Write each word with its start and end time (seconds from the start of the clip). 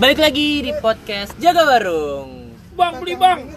Balik 0.00 0.16
lagi 0.16 0.64
di 0.64 0.72
podcast 0.80 1.36
Jaga 1.36 1.60
Warung. 1.68 2.56
Bang 2.72 3.04
beli 3.04 3.12
bang. 3.20 3.52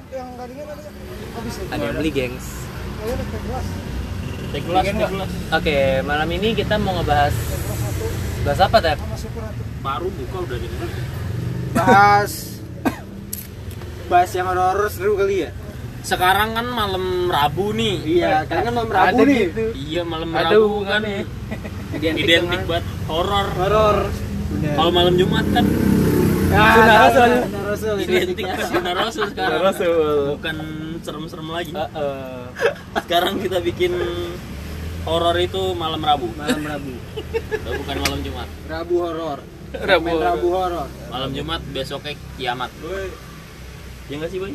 Ada 1.71 1.79
yang 1.79 1.96
beli, 1.96 2.12
gengs. 2.12 2.67
Teh 4.52 4.60
gelas, 4.60 4.84
teh 4.84 5.08
gelas. 5.08 5.32
Oke, 5.56 5.78
malam 6.04 6.28
ini 6.36 6.52
kita 6.52 6.76
mau 6.76 7.00
ngebahas 7.00 7.32
bahas 8.44 8.60
apa, 8.60 8.78
Tep? 8.84 9.00
Baru 9.79 10.12
buka 10.12 10.38
udah 10.44 10.58
di 10.60 10.68
bahas 11.73 12.32
bahas 14.12 14.30
yang 14.36 14.46
horor 14.46 14.91
seru 14.91 15.16
kali 15.16 15.48
ya 15.48 15.50
Sekarang 16.04 16.54
kan 16.54 16.68
malam 16.68 17.32
Rabu 17.32 17.71
nih. 17.71 18.20
iya 18.20 18.44
karena 18.44 18.68
kan 18.68 18.73
malam 18.75 18.91
Rabu 18.91 19.07
Ada 19.16 19.23
nih 19.23 19.39
gitu. 19.48 19.64
Iya 19.73 20.02
malam 20.04 20.30
Ada 20.30 20.44
Rabu 20.44 20.52
kan 20.52 20.68
hubungannya. 20.68 21.20
identik, 21.96 22.23
identik 22.28 22.62
banget 22.68 22.86
horor. 23.07 23.48
horor. 23.55 23.98
Kalau 24.75 24.91
malam 24.91 25.16
Jumat 25.16 25.48
kan 25.55 25.66
Ah, 26.54 26.73
Sunnah 26.77 26.97
Rasul. 27.09 27.31
Sunnah 27.49 27.63
Rasul 27.66 27.95
identik 28.05 28.45
sunnah 28.70 28.94
Rasul 28.94 29.25
sekarang. 29.34 29.57
Sunnah 29.57 29.67
Rasul. 29.73 30.21
Bukan 30.38 30.57
serem-serem 31.02 31.48
lagi. 31.49 31.71
Heeh. 31.73 32.41
Sekarang 33.02 33.34
kita 33.41 33.57
bikin 33.59 33.94
horor 35.03 35.35
itu 35.41 35.73
malam 35.73 35.99
Rabu. 35.99 36.30
malam 36.38 36.61
Rabu 36.61 36.94
Udah 37.49 37.73
bukan 37.81 37.97
malam 38.05 38.20
Jumat. 38.21 38.47
Rabu 38.70 38.95
horor 39.02 39.39
Rabu 39.73 40.05
Main 40.05 40.16
horor. 40.16 40.30
Rabu 40.30 40.47
horor 40.53 40.88
Malam 41.09 41.30
Jumat 41.34 41.61
besoknya 41.73 42.13
kiamat. 42.38 42.70
Ya 44.11 44.13
nggak 44.20 44.30
sih, 44.30 44.38
Boy? 44.38 44.53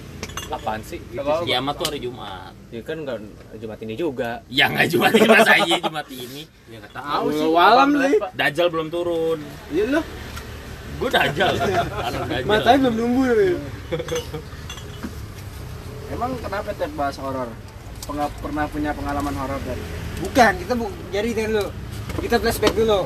Apaan 0.49 0.81
sih? 0.81 1.03
Gitu 1.11 1.21
sih. 1.21 1.47
Kiamat 1.51 1.75
tuh 1.77 1.87
hari 1.91 1.99
Jumat. 2.01 2.55
Ya 2.71 2.81
kan 2.87 3.03
enggak 3.03 3.19
Jumat 3.59 3.79
ini 3.83 3.95
juga. 3.99 4.31
Ya 4.49 4.71
nggak 4.71 4.87
Jumat 4.89 5.13
ini 5.19 5.27
masa 5.29 5.55
iya 5.67 5.77
Jumat 5.83 6.07
ini. 6.09 6.43
Ya 6.71 6.77
nggak 6.81 6.95
tahu 6.95 7.27
sih. 7.35 7.49
malam 7.51 7.89
nih 7.99 8.15
Dajjal 8.39 8.69
belum 8.71 8.89
turun. 8.89 9.43
iya 9.75 9.85
loh 9.99 10.05
Gue. 10.99 11.09
Anak 11.15 11.39
Dajjal. 11.39 12.43
matanya 12.43 12.79
belum 12.91 12.95
numbuh 12.99 13.31
nih 13.31 13.55
emang 16.19 16.33
kenapa 16.43 16.75
teh 16.75 16.91
bahas 16.99 17.17
horor? 17.21 17.49
Pernah 18.43 18.65
punya 18.73 18.91
pengalaman 18.97 19.35
horor 19.37 19.61
dari 19.63 19.83
bukan 20.25 20.53
kita 20.65 20.73
bu 20.75 20.89
jadi 21.13 21.31
dulu. 21.47 21.65
Kita 22.19 22.37
flashback 22.41 22.75
dulu. 22.75 23.05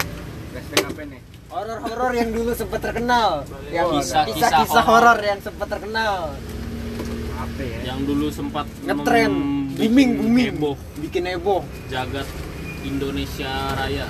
Flashback 0.54 0.82
apa 0.88 1.02
nih? 1.10 1.20
Horor-horor 1.52 2.12
yang 2.16 2.30
dulu 2.32 2.50
sempat 2.56 2.80
terkenal. 2.80 3.44
Yang 3.68 4.08
Kisah-kisah 4.08 4.84
horor. 4.88 5.12
horor 5.12 5.18
yang 5.20 5.40
sempat 5.44 5.68
terkenal. 5.68 6.32
Apa 7.36 7.60
ya? 7.60 7.78
Yang 7.92 8.00
dulu 8.08 8.26
sempat 8.32 8.66
ngetren. 8.86 9.32
booming 9.76 9.90
bikin 9.92 10.08
booming. 10.16 10.46
heboh. 10.54 10.76
Bikin 11.02 11.22
heboh. 11.28 11.60
Jagat 11.90 12.28
Indonesia 12.86 13.52
Raya 13.76 14.06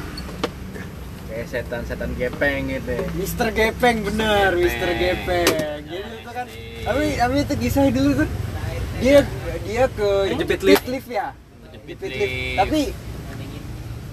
kayak 1.32 1.48
setan-setan 1.48 2.10
gepeng 2.20 2.68
gitu 2.68 2.92
Mister 3.16 3.48
Gepeng 3.48 4.04
bener 4.04 4.52
Gepeng. 4.52 4.64
Mister 4.68 4.90
Gepeng. 5.00 5.80
Jadi 5.88 6.10
itu 6.20 6.30
kan 6.30 6.46
tapi 6.82 7.04
tapi 7.16 7.36
itu 7.40 7.54
kisah 7.56 7.82
dulu 7.88 8.10
tuh. 8.20 8.28
Dia 9.00 9.18
dia 9.64 9.84
ke 9.88 10.08
Kejepit 10.36 10.60
lift. 10.62 10.84
lift. 10.86 11.08
ya? 11.08 11.32
Kejepit 11.72 12.10
lift. 12.12 12.34
tapi 12.60 12.80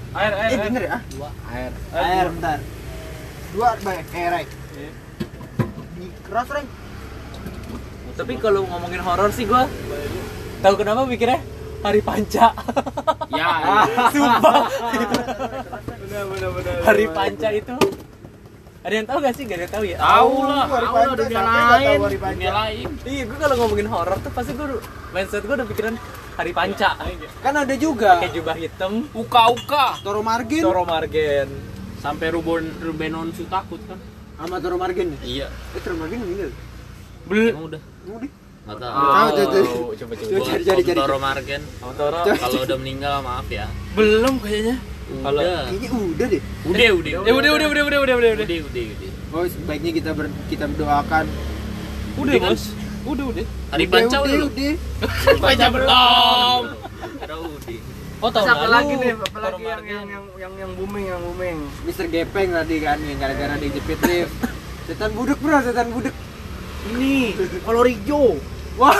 Air, 0.09 0.33
eh 0.33 0.57
bener 0.57 0.83
ya? 0.89 0.97
Dua. 1.13 1.29
air. 1.53 1.71
Air 1.93 2.27
bentar. 2.33 2.57
Dua 3.53 3.67
banyak 3.77 4.07
eh 4.15 4.27
right 4.31 4.51
di 5.99 6.07
keras 6.23 6.47
Ray. 6.47 6.65
Tapi 8.15 8.33
kalau 8.39 8.63
ngomongin 8.63 9.03
horor 9.03 9.29
sih 9.35 9.43
gua 9.43 9.67
tahu 10.63 10.75
kenapa 10.79 11.03
mikirnya 11.03 11.43
hari 11.79 12.01
panca. 12.01 12.47
ya 13.39 13.47
Sumpah. 14.09 14.65
bener 15.99 16.23
bener 16.27 16.49
bener 16.51 16.73
hari 16.81 17.05
panca 17.07 17.49
itu 17.51 17.75
ada 18.79 18.93
yang 18.95 19.03
tahu 19.05 19.19
gak 19.19 19.35
sih? 19.35 19.43
Gak 19.43 19.53
ada 19.53 19.63
yang 19.65 19.73
tahu 19.73 19.83
ya? 19.85 19.97
tahu 19.99 20.33
lah 20.41 20.63
Hari 20.63 20.87
tahu 20.87 20.95
lah 20.95 21.03
Panca, 21.05 21.19
dunia 21.19 21.41
lain 21.43 21.59
tahu 21.91 21.99
Hari 22.01 22.17
Panca? 22.17 22.33
dunia 22.33 22.53
lain 22.55 22.87
Iya, 23.03 23.23
gue 23.27 23.37
kalau 23.37 23.55
ngomongin 23.57 23.87
horor 23.87 24.17
tuh 24.17 24.31
pasti 24.31 24.51
gue 24.53 24.67
mindset 25.09 25.43
gue 25.43 25.51
udah 25.53 25.67
pikiran 25.67 25.93
hari 26.31 26.51
panca. 26.55 26.89
kan 27.43 27.51
ada 27.53 27.75
juga 27.75 28.15
Pakai 28.15 28.31
jubah 28.31 28.55
hitam, 28.55 29.03
uka 29.11 29.41
uka 29.51 29.85
Toro 29.99 30.23
Margin 30.23 30.63
Toro 30.63 30.83
Margen. 30.83 31.51
sampai 31.99 32.31
Ruben 32.31 32.71
Ruben 32.79 33.11
Onsu 33.13 33.43
takut 33.45 33.83
kan 33.83 33.99
sama 34.37 34.55
Toro 34.57 34.79
Margin 34.79 35.11
ya? 35.11 35.19
iya 35.21 35.47
eh 35.75 35.81
Toro 35.83 35.99
Margin 35.99 36.17
meninggal 36.17 36.51
Bel. 37.25 37.51
emang 37.51 37.65
udah 37.67 37.81
Tahu, 38.61 38.77
tuh, 39.31 39.45
tuh. 39.49 39.65
Oh, 39.65 39.91
coba 39.91 40.13
coba. 40.13 40.29
Coba 40.29 40.45
cari, 40.45 40.63
cari, 40.63 40.81
cari. 40.83 40.97
Toro 40.97 41.17
Margen 41.17 41.61
Sama 41.75 41.93
Toro. 41.93 42.17
kalau 42.21 42.61
udah 42.61 42.77
meninggal 42.77 43.13
maaf 43.19 43.47
ya 43.49 43.65
Belum 43.93 44.33
kayaknya. 44.37 44.75
Kalau- 45.09 45.41
udah 45.41 45.59
kayaknya 45.65 45.89
udah 45.89 46.27
deh 46.27 46.41
udah 46.63 46.89
udah 46.93 47.09
Ya 47.09 47.31
udah 47.33 47.33
udah 47.33 47.49
udah 47.49 47.65
udah 47.65 47.83
udah 47.83 47.99
udah 47.99 48.15
udah. 48.29 48.45
udah 48.45 48.59
udah 48.61 48.83
udah 48.85 49.09
oh 49.29 49.45
sebaiknya 49.45 49.91
kita 49.91 50.09
ber, 50.11 50.25
kita 50.47 50.65
berdoakan 50.67 51.25
Udah, 52.15 52.21
Udah, 52.21 52.35
kan? 52.37 52.51
Bos. 52.51 52.63
Udah 53.05 53.25
udah. 53.27 53.45
hari 53.69 53.85
panca 53.87 54.17
udah 54.17 54.27
udah, 54.27 54.37
lu 54.37 54.47
udah. 54.49 54.73
panca 55.39 55.65
belum 55.67 55.89
ada 57.19 57.35
udah 57.35 57.79
Oh, 58.19 58.27
tahun 58.27 58.51
lalu. 58.51 58.67
lagi 58.69 58.93
nih? 58.99 59.11
Apa 59.15 59.27
Toro 59.31 59.47
lagi 59.47 59.63
yang, 59.63 59.81
yang 59.81 60.05
yang 60.05 60.25
yang 60.35 60.53
yang 60.59 60.71
booming 60.75 61.05
yang 61.07 61.21
booming? 61.23 61.57
Mister 61.81 62.03
Gepeng 62.05 62.51
tadi 62.51 62.75
kan 62.77 62.99
yang 62.99 63.15
gara-gara 63.15 63.55
dijepit 63.55 63.95
lift. 64.03 64.33
Setan 64.85 65.15
budek 65.15 65.39
bro, 65.39 65.55
setan 65.57 65.87
budek. 65.89 66.11
Ini 66.87 67.35
kolor 67.61 67.85
hijau. 67.85 68.39
Wah, 68.79 68.95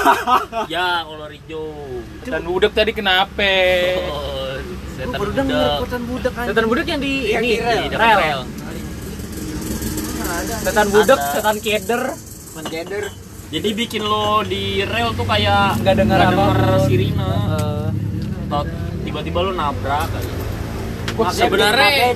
ya 0.68 1.08
kolor 1.08 1.32
hijau 1.32 1.72
Dan 2.22 2.44
budek 2.44 2.76
tadi 2.76 2.92
kenapa? 2.92 3.48
oh, 4.04 4.60
setan 5.00 5.16
budak 5.16 5.48
setan 5.80 6.04
budek 6.04 6.32
kan. 6.36 6.46
Setan 6.52 6.66
budek 6.68 6.86
yang 6.86 7.00
di 7.00 7.14
Yang 7.32 7.44
ini 7.44 7.56
di 7.88 7.96
rel. 7.96 8.18
rel. 8.20 8.40
Setan 10.60 10.88
budek, 10.90 11.16
Ada. 11.16 11.32
setan 11.32 11.56
keder. 11.58 12.04
Jadi 13.50 13.70
bikin 13.74 14.04
lo 14.04 14.44
di 14.44 14.84
rel 14.84 15.10
tuh 15.16 15.26
kayak 15.26 15.80
Nggak 15.82 15.96
denger 15.98 16.20
sirine 16.86 17.18
Eh, 17.18 17.88
Atau 18.46 18.62
tiba-tiba 19.02 19.40
lo 19.42 19.52
nabrak 19.54 20.06
kali 20.06 20.28
Wah, 20.28 20.49
sebenarnya- 21.30 22.16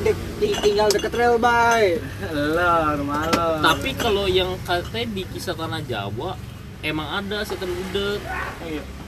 tinggal 0.60 0.88
deket 0.88 1.14
rel 1.14 1.36
bay. 1.38 2.00
Lah, 2.26 2.96
malam. 2.98 3.60
tapi 3.60 3.92
kalau 3.94 4.26
yang 4.26 4.56
katanya 4.62 5.08
di 5.12 5.24
kisah 5.28 5.54
tanah 5.54 5.82
Jawa 5.82 6.36
emang 6.82 7.08
ada 7.18 7.42
setan 7.42 7.70
budek 7.70 8.20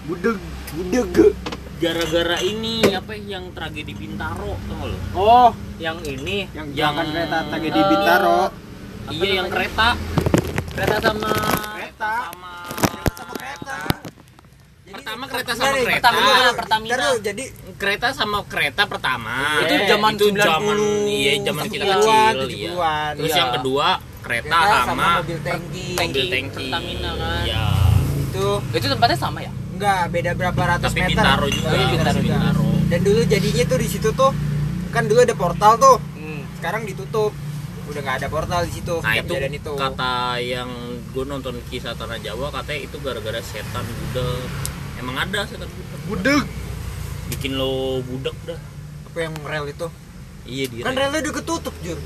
budeg, 0.05 0.37
budeg. 0.71 1.33
gara-gara 1.75 2.39
ini 2.39 2.87
apa 2.89 3.13
yang 3.13 3.51
tragedi 3.51 3.91
Bintaro 3.91 4.55
tau 4.61 4.85
lo 4.85 4.97
Oh, 5.13 5.49
yang 5.75 5.99
ini 6.01 6.47
yang 6.49 6.71
Yang- 6.71 7.11
kereta 7.11 7.37
tragedi 7.49 7.75
Eh, 7.75 7.85
Bintaro. 7.85 8.39
iya 9.11 9.29
yang 9.35 9.49
kereta 9.49 9.87
kereta 10.71 10.97
sama 11.01 11.31
Kereta. 11.75 12.11
sama 12.31 12.53
Sama 13.11 13.33
kereta. 13.33 13.77
pertama 14.87 15.23
kereta 15.27 15.51
sama 15.53 15.67
kereta 15.73 16.07
Pertamina, 16.07 16.51
Pertamina. 16.55 17.07
Jadi 17.19 17.43
kereta 17.75 18.07
sama 18.15 18.39
kereta 18.47 18.87
pertama 18.87 19.59
Itu 19.67 19.75
zaman 19.83 20.11
itu 20.15 20.25
90, 20.31 20.39
zaman 20.39 20.77
iya 21.11 21.31
zaman 21.43 21.65
kita 21.67 21.83
70-an, 21.83 22.33
kecil 22.47 22.71
70-an, 22.71 23.11
iya. 23.11 23.17
terus 23.19 23.31
iya. 23.31 23.39
yang 23.43 23.51
kedua 23.59 23.87
kereta, 24.25 24.55
kereta 24.57 24.77
sama, 24.87 25.07
mobil 25.21 25.37
tangki. 25.43 25.87
mobil 25.93 26.25
tangki 26.31 26.65
Pertamina 26.65 27.11
kan. 27.13 27.43
iya 27.45 27.63
Itu 28.31 28.45
Itu 28.73 28.85
tempatnya 28.89 29.17
sama 29.19 29.39
ya? 29.43 29.51
enggak 29.75 30.01
beda 30.07 30.31
berapa 30.39 30.61
ratus 30.75 30.91
tapi 30.95 30.99
meter. 31.03 31.19
Bintaro 31.19 31.47
juga 31.51 31.67
Tapi 31.67 31.83
Bintaro 31.91 32.19
juga. 32.23 32.35
Bintaro. 32.39 32.67
Dan 32.87 32.99
dulu 33.03 33.21
jadinya 33.27 33.63
tuh 33.67 33.77
di 33.83 33.87
situ 33.91 34.09
tuh 34.15 34.31
kan 34.95 35.03
dulu 35.03 35.19
ada 35.19 35.35
portal 35.35 35.73
tuh. 35.75 35.97
Hmm. 36.15 36.41
Sekarang 36.55 36.87
ditutup. 36.87 37.35
Udah 37.85 38.01
nggak 38.01 38.17
ada 38.23 38.27
portal 38.31 38.65
di 38.65 38.71
situ. 38.81 38.95
nah 39.03 39.13
itu, 39.13 39.29
kejadian 39.35 39.53
itu. 39.61 39.73
kata 39.77 40.41
yang 40.41 40.69
gue 41.13 41.25
nonton 41.27 41.59
kisah 41.69 41.93
tanah 41.93 42.17
Jawa 42.17 42.49
katanya 42.49 42.81
itu 42.81 42.97
gara-gara 43.03 43.37
setan 43.45 43.85
budek 43.85 44.41
emang 44.97 45.15
ada 45.21 45.45
setan 45.45 45.69
budeg. 46.09 46.47
Bikin 47.27 47.55
lo 47.55 47.99
budek 48.01 48.35
dah 48.45 48.59
Apa 49.05 49.17
yang 49.21 49.33
rel 49.41 49.65
itu? 49.67 49.87
iya 50.45 50.65
dia 50.65 50.81
Kan 50.81 50.93
relnya 50.93 51.19
udah 51.19 51.33
ketutup, 51.33 51.73
Jur. 51.79 51.97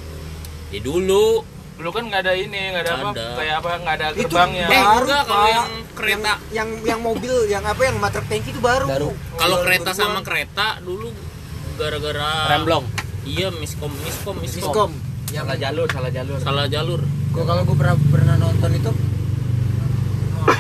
ya 0.70 0.80
dulu 0.80 1.44
Dulu 1.76 1.90
kan 1.90 2.04
nggak 2.06 2.22
ada 2.22 2.36
ini, 2.36 2.76
nggak 2.76 2.84
ada, 2.84 2.92
apa, 2.94 3.10
Ada. 3.10 3.26
kayak 3.34 3.56
apa, 3.58 3.70
nggak 3.80 3.96
ada 3.96 4.08
Itu 4.12 4.28
gerbangnya. 4.28 4.68
Eh, 4.68 4.82
baru 4.84 5.00
enggak, 5.00 5.24
kalau 5.24 5.48
yang 5.48 5.68
kereta. 5.96 6.20
yang, 6.20 6.36
yang 6.52 6.70
yang 6.84 7.00
mobil 7.00 7.36
yang 7.48 7.64
apa 7.64 7.82
yang 7.82 7.96
matrik 7.98 8.28
tangki 8.28 8.52
itu 8.52 8.60
baru. 8.60 8.84
Baru. 8.86 9.10
kalau 9.34 9.56
Oh, 9.56 9.64
kereta 9.64 9.90
2000-an. 9.90 9.96
sama 9.98 10.20
kereta 10.20 10.66
dulu 10.80 11.08
gara-gara 11.74 12.52
Remblong. 12.52 12.84
iya 13.24 13.48
miskom 13.50 13.96
miskom 13.98 14.36
miskom, 14.38 14.60
Miskom. 14.60 14.92
Yang 15.30 15.46
Salah 15.46 15.58
jalur, 15.58 15.88
salah 15.88 16.12
jalur. 16.12 16.38
salah 16.38 16.66
jalur 16.68 17.00
gua 17.30 17.44
kalau 17.46 17.62
gua 17.64 17.76
pernah 17.78 17.96
pernah 18.10 18.36
nonton 18.36 18.72
itu 18.74 18.92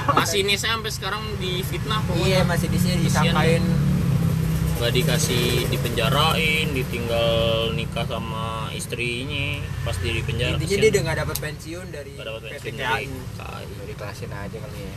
masih 0.09 0.37
ini 0.41 0.55
saya 0.55 0.75
sampai 0.75 0.91
sekarang 0.91 1.23
di 1.35 1.59
fitnah 1.61 1.99
iya 2.05 2.07
pokoknya 2.07 2.43
masih 2.45 2.67
di 2.69 2.77
sini 2.77 2.95
disangkain 3.01 3.63
nggak 4.79 4.93
dikasih 4.95 5.45
dipenjarain 5.67 6.71
ditinggal 6.71 7.31
nikah 7.71 8.07
sama 8.07 8.47
istrinya 8.71 9.59
pas 9.83 9.91
dia 9.93 10.13
di 10.13 10.23
penjara 10.23 10.55
intinya 10.55 10.63
kesian. 10.65 10.79
dia 10.79 10.89
udah 10.89 11.01
nggak 11.03 11.17
dapat 11.19 11.37
pensiun 11.37 11.85
dari 11.89 12.11
Nggak 12.15 12.27
dapat 12.29 12.41
PT 12.41 12.47
pensiun 12.47 12.75
KAI 12.79 13.03
dari 13.03 13.19
KAI. 13.35 13.63
Udah 13.67 13.85
dikelasin 13.85 14.29
aja 14.31 14.57
kali 14.57 14.79
ya 14.79 14.93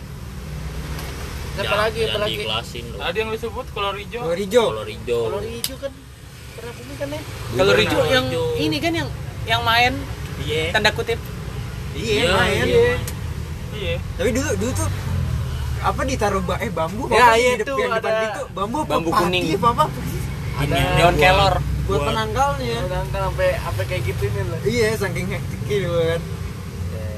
Apa 1.53 1.59
Jangan- 1.59 1.81
lagi, 1.83 1.99
apa 1.99 2.07
jangan 2.07 2.23
lagi? 2.23 2.33
diikhlasin 2.33 2.85
loh 2.89 3.01
Ada 3.03 3.17
yang 3.19 3.31
disebut 3.31 3.67
kolor 3.69 3.95
hijau. 3.97 4.21
Kolor 4.23 4.39
hijau 4.39 4.67
kolor 4.71 4.89
hijau 4.89 5.21
Kolor 5.27 5.43
hijau 5.45 5.77
kan 5.77 5.93
pernah 6.53 6.73
punya 6.73 6.95
kan 6.95 7.09
ya 7.09 7.21
kolor 7.53 7.77
yang 8.09 8.27
hijau. 8.29 8.45
ini 8.57 8.77
kan 8.79 8.93
yang 8.95 9.09
yang 9.43 9.63
main 9.63 9.93
iya 10.41 10.71
tanda 10.71 10.91
kutip 10.93 11.19
Iya, 11.93 12.15
Iya, 12.15 12.31
main. 12.31 12.65
Iya. 12.65 12.95
Iya. 13.75 13.97
Tapi 14.17 14.31
dulu 14.31 14.49
dulu 14.55 14.73
tuh 14.75 14.89
apa 15.83 16.01
ditaruh 16.01 16.41
ba 16.41 16.57
eh 16.57 16.71
bambu 16.71 17.05
Ya, 17.09 17.35
iya 17.35 17.59
yang 17.77 17.91
depan 17.93 17.99
ada 17.99 18.11
pintu 18.21 18.43
bambu 18.53 18.79
apa 18.79 18.91
bambu 18.93 19.11
pati 19.11 19.23
kuning. 19.25 19.45
apa 19.53 19.69
apa 19.69 19.85
Ini 20.63 20.81
Neon 20.97 21.15
kelor. 21.17 21.55
buat 21.83 21.89
Buat- 21.89 22.07
penangkalnya 22.07 22.79
Nangkal 22.87 23.23
sampai 23.27 23.49
sampai 23.59 23.85
kayak 23.85 24.03
gitu 24.07 24.25
nih 24.25 24.45
lah. 24.45 24.61
iya 24.65 24.89
saking 24.95 25.27
hektik 25.29 25.61
gitu 25.65 25.91
kan 25.91 26.21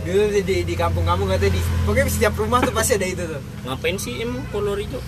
dulu 0.04 0.24
di 0.30 0.40
di, 0.42 0.56
di 0.62 0.74
kampung-kampung 0.74 1.26
katanya 1.26 1.52
di 1.52 1.62
pokoknya 1.82 2.08
setiap 2.08 2.34
rumah 2.34 2.60
tuh 2.60 2.72
pasti 2.72 2.92
ada 2.94 3.06
itu 3.06 3.22
tuh 3.22 3.40
Ngapain 3.62 3.96
sih 3.96 4.12
emang 4.18 4.44
kolor 4.48 4.76
hijau? 4.76 5.00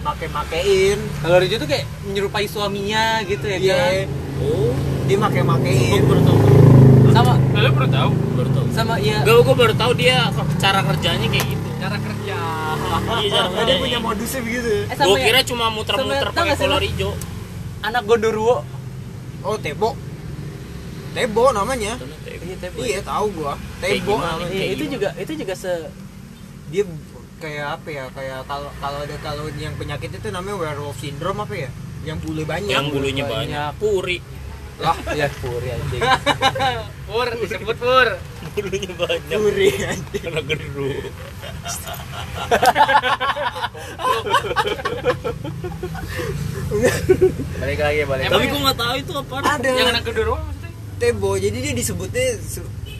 make-makein 0.00 0.98
Kalau 1.20 1.36
Rijo 1.36 1.56
tuh 1.56 1.68
kayak 1.68 1.84
menyerupai 2.02 2.46
suaminya 2.46 3.20
gitu 3.22 3.44
ya 3.44 3.56
iya 3.56 3.76
kan. 4.00 4.08
Oh, 4.40 4.72
dia 5.04 5.20
gue 5.20 5.28
baru 6.00 6.22
tahu. 6.24 6.38
Sama 7.10 7.32
Kalian 7.52 7.72
perlu 7.74 7.90
tahu? 7.90 8.10
Baru 8.32 8.50
tahu. 8.50 8.66
sama 8.72 8.94
ya 8.96 9.20
Gak, 9.20 9.34
gue 9.36 9.54
baru 9.54 9.74
tahu 9.76 9.92
dia 9.94 10.16
cara 10.56 10.80
kerjanya 10.80 11.26
kayak 11.26 11.46
gitu. 11.46 11.68
cara 11.76 11.96
kerja. 11.96 12.19
Iya, 12.90 13.30
cara 13.30 13.46
dia 13.46 13.56
kerjanya. 13.56 13.78
punya 13.78 13.98
modusnya 13.98 14.40
begitu 14.40 14.70
Eh, 14.84 14.96
Gue 14.98 15.14
ya, 15.14 15.24
kira 15.24 15.40
cuma 15.44 15.64
muter-muter 15.68 16.28
pakai 16.28 16.56
kolor 16.56 16.82
hijau. 16.82 17.10
anak 17.80 18.02
Gondoruo. 18.04 18.56
oh 19.40 19.56
tebo 19.56 19.96
tebo 21.10 21.44
namanya 21.50 21.96
Iya, 22.40 22.56
Tebo. 22.60 22.78
iya 22.80 23.00
tahu 23.00 23.26
gua 23.32 23.54
tebo 23.80 24.18
Iya, 24.46 24.64
itu 24.70 24.84
juga 24.90 25.08
itu 25.14 25.32
juga 25.34 25.54
se 25.54 25.70
dia 26.68 26.84
kayak 27.36 27.66
apa 27.74 27.88
ya 27.88 28.04
kayak 28.10 28.44
kalau 28.44 28.70
kalau 28.76 28.98
ada 29.00 29.16
kalau 29.18 29.44
yang 29.54 29.72
penyakit 29.74 30.12
itu 30.12 30.28
namanya 30.28 30.56
werewolf 30.56 30.98
syndrome 30.98 31.40
apa 31.40 31.54
ya 31.58 31.70
yang 32.00 32.16
bulu 32.16 32.42
banyak 32.42 32.68
Yang 32.68 32.86
bulunya 32.90 33.24
banyak. 33.24 33.48
banyak. 33.48 33.70
Puri. 33.76 34.18
Lah 34.80 34.96
ya 35.14 35.26
puri 35.40 35.68
anjing. 35.70 36.02
Pur, 37.10 37.26
disebut 37.26 37.76
pur. 37.76 38.08
Bulunya 38.54 38.92
banyak. 38.94 39.34
Duri 39.34 39.70
anjing. 39.82 40.22
Karena 40.24 40.42
geru. 40.46 40.90
Balik 47.60 47.78
lagi, 47.82 48.00
balik. 48.06 48.24
Tapi 48.30 48.46
gue 48.46 48.60
nggak 48.62 48.78
tahu 48.78 48.94
itu 48.94 49.12
apa. 49.18 49.34
ada 49.42 49.68
yang 49.68 49.88
anak 49.90 50.04
kedua 50.06 50.38
maksudnya? 50.38 50.70
tebo 51.00 51.32
jadi 51.40 51.56
dia 51.64 51.72
disebutnya 51.72 52.36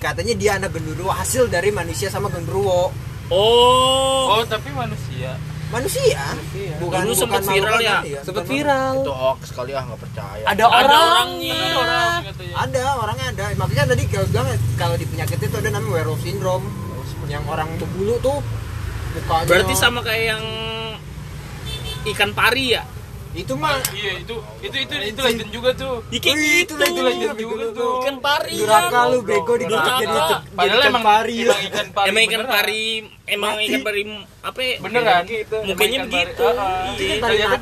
katanya 0.00 0.32
dia 0.32 0.50
anak 0.56 0.72
genderuwo 0.72 1.12
hasil 1.12 1.52
dari 1.52 1.68
manusia 1.68 2.08
sama 2.08 2.32
genderuwo 2.32 2.88
Oh. 3.30 4.26
Oh, 4.26 4.42
tapi 4.42 4.74
manusia. 4.74 5.38
Manusia 5.70 6.18
Manusia. 6.30 6.72
bukan 6.76 6.98
Dulu 7.00 7.14
makhluk 7.24 7.44
viral 7.48 7.78
ya? 7.78 7.98
Sempet 8.20 8.42
bukan 8.42 8.44
viral. 8.50 8.94
itu 9.00 9.12
hoax 9.12 9.40
kali 9.50 9.70
ah 9.70 9.82
nggak 9.82 10.00
percaya 10.00 10.42
Ada 10.44 10.52
Ada 10.52 10.64
orang. 10.66 10.90
orangnya. 11.00 11.54
Ada 11.56 11.78
orang 11.78 12.20
katanya. 12.26 12.54
ada 12.58 12.80
orangnya 12.96 13.26
ada 13.28 13.44
makanya 13.54 13.84
tadi 13.88 14.02
kalau 14.06 14.26
bilang 14.28 14.46
kalau 14.74 14.94
di 14.94 15.06
penyakit 15.06 15.38
itu 15.38 15.56
ada 15.56 15.68
namanya 15.68 15.92
werewolf 15.94 16.20
syndrome 16.20 16.66
yang 17.26 17.44
orang 17.46 17.70
berbulu 17.76 18.18
tuh 18.18 18.38
mukanya 19.12 19.46
Berarti 19.46 19.74
sama 19.74 20.00
kayak 20.00 20.24
yang 20.28 20.44
ikan 22.06 22.30
pari 22.32 22.74
ya? 22.74 22.82
Itu 23.30 23.54
mah 23.54 23.78
Iya, 23.94 24.12
itu 24.20 24.34
itu 24.58 24.76
itu 24.80 24.94
itu 25.06 25.20
legend 25.22 25.50
juga 25.54 25.70
tuh. 25.72 26.02
Ya, 26.10 26.18
kayak 26.18 26.34
Wih, 26.34 26.50
gitu. 26.66 26.74
itu 26.74 27.00
legend, 27.00 27.38
juga 27.38 27.66
tuh. 27.70 27.92
Ikan 28.02 28.16
pari. 28.18 28.54
duraka 28.58 29.00
lu 29.06 29.18
bego 29.22 29.52
di 29.54 29.64
Duraka. 29.70 29.94
jadi 30.02 30.18
Padahal 30.50 30.80
emang 30.82 31.04
pari 31.04 31.36
emang 31.40 31.60
ikan 31.62 31.86
pari. 31.94 32.08
emang 32.10 32.22
ikan 32.26 32.42
pari, 32.44 32.82
emang 33.24 33.52
Mati. 33.54 33.64
ikan 33.64 33.80
pari 33.80 34.00
apa? 34.42 34.60
ya? 34.60 34.74
Beneran. 34.82 35.22
Mukanya 35.62 35.98
begitu. 36.04 36.46
Itu 36.90 37.02
Iya. 37.06 37.14
ternyata 37.22 37.56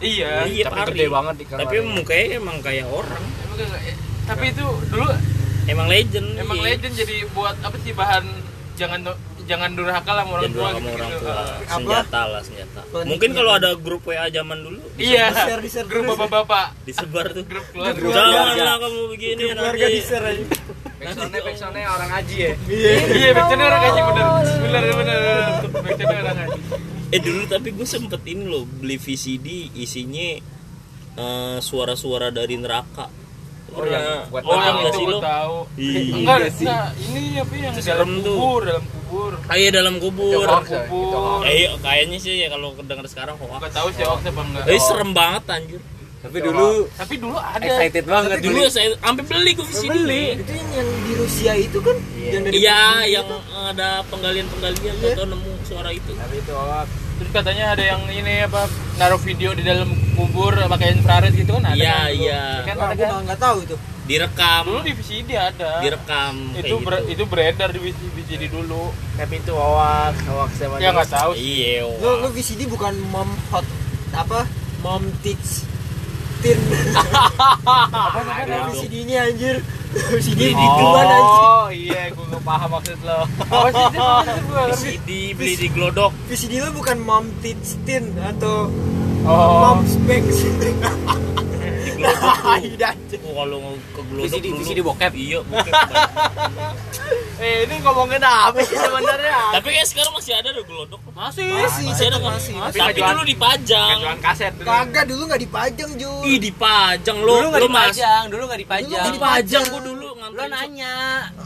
Iya. 0.00 0.30
Iya, 0.48 0.64
tapi 0.64 0.80
gede 0.92 1.06
banget 1.08 1.34
ikan 1.44 1.56
Tapi 1.60 1.76
mukanya 1.82 2.26
emang 2.36 2.56
kayak 2.60 2.86
orang. 2.88 3.24
Kayak- 3.56 3.98
Tapi 4.24 4.44
itu 4.48 4.66
dulu 4.88 5.06
Emang 5.68 5.86
legend. 5.86 6.28
emang 6.34 6.58
iya. 6.58 6.66
legend 6.72 6.94
jadi 6.96 7.16
buat 7.30 7.56
apa 7.60 7.76
sih 7.78 7.92
bahan 7.92 8.24
jangan 8.74 9.00
jangan 9.50 9.70
durhaka 9.74 10.10
lah 10.12 10.22
sama 10.22 10.32
orang 10.38 10.50
tua 10.50 10.68
gitu. 10.70 10.88
orang 10.88 11.10
tua. 11.12 11.34
Senjata 11.66 12.20
lah 12.24 12.40
senjata. 12.40 12.80
Mungkin 13.02 13.30
kalau 13.32 13.52
ada 13.52 13.70
grup 13.74 14.02
WA 14.04 14.30
zaman 14.30 14.58
dulu 14.60 14.78
Iya. 14.94 15.24
Di-share, 15.28 15.60
di-share 15.60 15.86
Grup 15.86 16.14
bapak-bapak. 16.14 16.66
disebar 16.86 17.26
tuh. 17.30 17.42
Grup 17.42 17.66
keluarga. 17.68 17.98
Janganlah 17.98 18.76
kamu 18.78 19.00
begini 19.10 19.42
Grup 19.42 19.58
keluarga 19.58 19.84
nanti. 19.84 19.92
di 19.92 20.00
share 20.00 20.24
aja 20.24 20.44
backsoundnya 21.00 21.40
backsoundnya 21.40 21.88
orang 21.88 22.10
haji 22.12 22.36
ya 22.36 22.52
Iya, 23.10 23.30
backsoundnya 23.32 23.66
orang 23.66 23.82
haji 23.82 24.00
bener. 24.04 24.26
Bener 24.62 24.82
bener. 24.94 25.18
Backsoundnya 25.74 26.18
orang 26.22 26.38
haji. 26.38 26.60
Eh 27.10 27.18
dulu 27.18 27.42
tapi 27.44 27.68
gue 27.72 27.82
sempet 27.84 28.22
ini 28.24 28.44
loh 28.44 28.62
beli 28.62 28.94
VCD 28.94 29.46
isinya 29.74 30.28
eh, 31.16 31.58
suara-suara 31.58 32.30
dari 32.30 32.54
neraka. 32.54 33.10
Oh, 33.70 33.84
yang 33.84 34.04
buat 34.28 34.42
Oh, 34.42 34.54
yang 34.56 34.76
itu 34.82 34.98
gue 35.00 35.18
tahu. 35.20 35.56
Iya. 35.76 36.00
Enggak, 36.12 36.36
enggak. 36.50 36.86
Ini 36.98 37.22
apa 37.38 37.54
yang 37.54 37.74
dalam 37.76 38.10
kubur, 38.18 38.60
dalam 38.62 38.84
kubur. 38.86 39.32
Ah 39.46 39.56
iya 39.56 39.70
dalam 39.70 39.94
kubur. 39.96 40.42
Itu 40.42 40.78
kubur. 40.86 41.40
Eh, 41.42 41.54
iya, 41.56 41.68
kayaknya 41.78 42.18
sih 42.18 42.34
ya 42.36 42.48
kalau 42.48 42.74
kedenger 42.74 43.06
sekarang 43.06 43.34
hoax. 43.36 43.50
Enggak 43.52 43.72
tahu 43.72 43.88
sih 43.90 44.02
hoax 44.02 44.20
apa 44.22 44.40
enggak. 44.42 44.64
Eh 44.66 44.80
serem 44.80 45.10
banget 45.10 45.44
anjir. 45.46 45.80
Tapi 46.20 46.36
dulu 46.38 46.84
Tapi 46.92 47.14
dulu 47.16 47.32
ada. 47.32 47.64
excited 47.64 48.04
banget 48.04 48.44
Dulu 48.44 48.60
saya 48.68 48.92
sampai 48.94 49.24
beli 49.24 49.50
gue 49.56 49.64
VCD. 49.64 49.88
Beli. 49.88 50.24
itu 50.36 50.52
yang, 50.52 50.68
yang 50.76 50.88
di 51.00 51.12
Rusia 51.16 51.52
itu 51.56 51.78
kan 51.80 51.96
yang 52.20 52.42
dari 52.44 52.54
Iya, 52.60 52.82
yang 53.08 53.24
itu. 53.24 53.36
ada 53.48 53.88
penggalian-penggalian 54.04 54.94
Iya. 55.00 55.16
atau 55.16 55.24
nemu 55.26 55.52
suara 55.64 55.88
itu. 55.88 56.12
tapi 56.12 56.34
itu 56.36 56.52
hoax 56.52 56.88
Terus 57.20 57.30
katanya 57.30 57.64
ada 57.70 57.84
yang 57.86 58.00
ini 58.08 58.42
apa 58.42 58.64
naruh 58.96 59.20
video 59.20 59.52
di 59.52 59.60
dalam 59.60 59.84
kubur 60.16 60.56
pakai 60.56 60.96
infrared 60.96 61.32
gitu 61.32 61.52
kan 61.52 61.64
ada. 61.66 61.76
Iya, 61.76 61.92
kan 61.92 62.08
dulu. 62.08 62.16
iya. 62.18 62.42
Kan 62.62 62.74
Wah, 62.74 62.86
kan. 62.86 62.96
nggak- 62.96 63.22
nggak 63.26 63.40
tahu 63.40 63.58
itu 63.62 63.76
Direkam, 64.02 64.64
Dulu 64.66 64.82
di 64.82 64.92
VCD 64.92 65.30
ada. 65.32 65.78
direkam 65.78 66.34
itu 66.52 66.74
ber- 66.80 67.06
gitu. 67.06 67.14
itu 67.14 67.24
beredar 67.24 67.70
di 67.70 67.78
VCD 67.78 68.48
dulu. 68.48 68.90
tapi 69.14 69.38
itu 69.38 69.52
hoax 69.52 70.16
hoax 70.26 70.50
sama 70.56 70.74
Ya 70.76 70.90
nggak 70.90 71.06
tahu. 71.08 71.30
Iya. 71.32 71.86
lu 71.86 72.10
lu. 72.18 72.28
VCD 72.32 72.66
bukan 72.66 72.90
mom 73.06 73.30
hot 73.50 73.62
apa 74.10 74.48
mom 74.80 75.04
teach 75.20 75.62
tin 76.40 76.56
Apa 78.00 78.18
sih 78.18 78.32
kan? 78.32 78.46
Ada. 78.48 78.56
VCD 78.66 78.94
ini 79.04 79.14
anjir 79.14 79.56
VCD 80.10 80.40
di 80.50 80.54
Oh. 80.56 80.76
duluan 80.76 81.06
oh 81.10 81.66
iya 81.68 82.08
gue 82.08 82.24
nggak 82.24 82.42
paham 82.42 82.68
maksud 82.72 82.98
lo. 83.02 83.18
VCD 84.70 85.10
beli 85.34 85.54
di 85.56 85.68
Glodok. 85.68 86.12
VCD 86.26 86.52
lu 86.58 86.70
bukan 86.72 86.96
mom 86.98 87.26
tin 87.42 88.04
atau 88.16 88.70
Oh. 89.20 89.60
mom 89.68 89.84
specs 89.84 90.40
Di 91.80 91.90
Glodok. 91.92 92.34
Tidak. 92.60 92.94
Oh, 93.20 93.32
kalau 93.36 93.58
ke 93.90 94.00
Glodok 94.04 94.24
VCD 94.30 94.46
dulu. 94.48 94.60
VCD 94.60 94.78
bokep. 94.80 95.12
Iya, 95.12 95.38
bokep. 95.42 95.74
eh 97.40 97.64
ini 97.64 97.80
ngomongin 97.80 98.20
apa 98.20 98.60
sih 98.60 98.76
sebenarnya 98.76 99.32
Tapi 99.56 99.68
kayak 99.72 99.88
sekarang 99.88 100.12
masih 100.12 100.32
ada 100.32 100.48
deh 100.50 100.60
Glodok. 100.60 101.00
Masih. 101.10 101.48
Masih, 101.48 101.84
Masih 101.88 102.04
ada 102.06 102.18
kan? 102.18 102.32
masih. 102.32 102.54
Tapi 102.54 103.00
dulu 103.02 103.22
dipajang. 103.24 103.88
Kan 103.90 103.98
jualan 103.98 104.20
kaset 104.20 104.52
dulu. 104.54 104.66
Kagak 104.66 105.04
dulu 105.04 105.22
nggak 105.26 105.42
dipajang 105.42 105.90
Jun. 105.96 106.22
Ih, 106.22 106.38
dipajang 106.38 107.18
lo. 107.18 107.32
Dulu 107.34 107.46
nggak 107.50 107.60
Lo 107.60 107.68
mas. 107.68 107.80
dipajang, 107.90 108.22
dulu 108.28 108.42
nggak 108.44 108.60
dipajang. 108.60 109.02
Dulu 109.02 109.16
Dipajang 109.16 109.64
gua 109.66 109.80
dulu 109.82 110.00
Lo 110.02 110.12
nganterin. 110.14 110.50
nanya. 110.50 110.94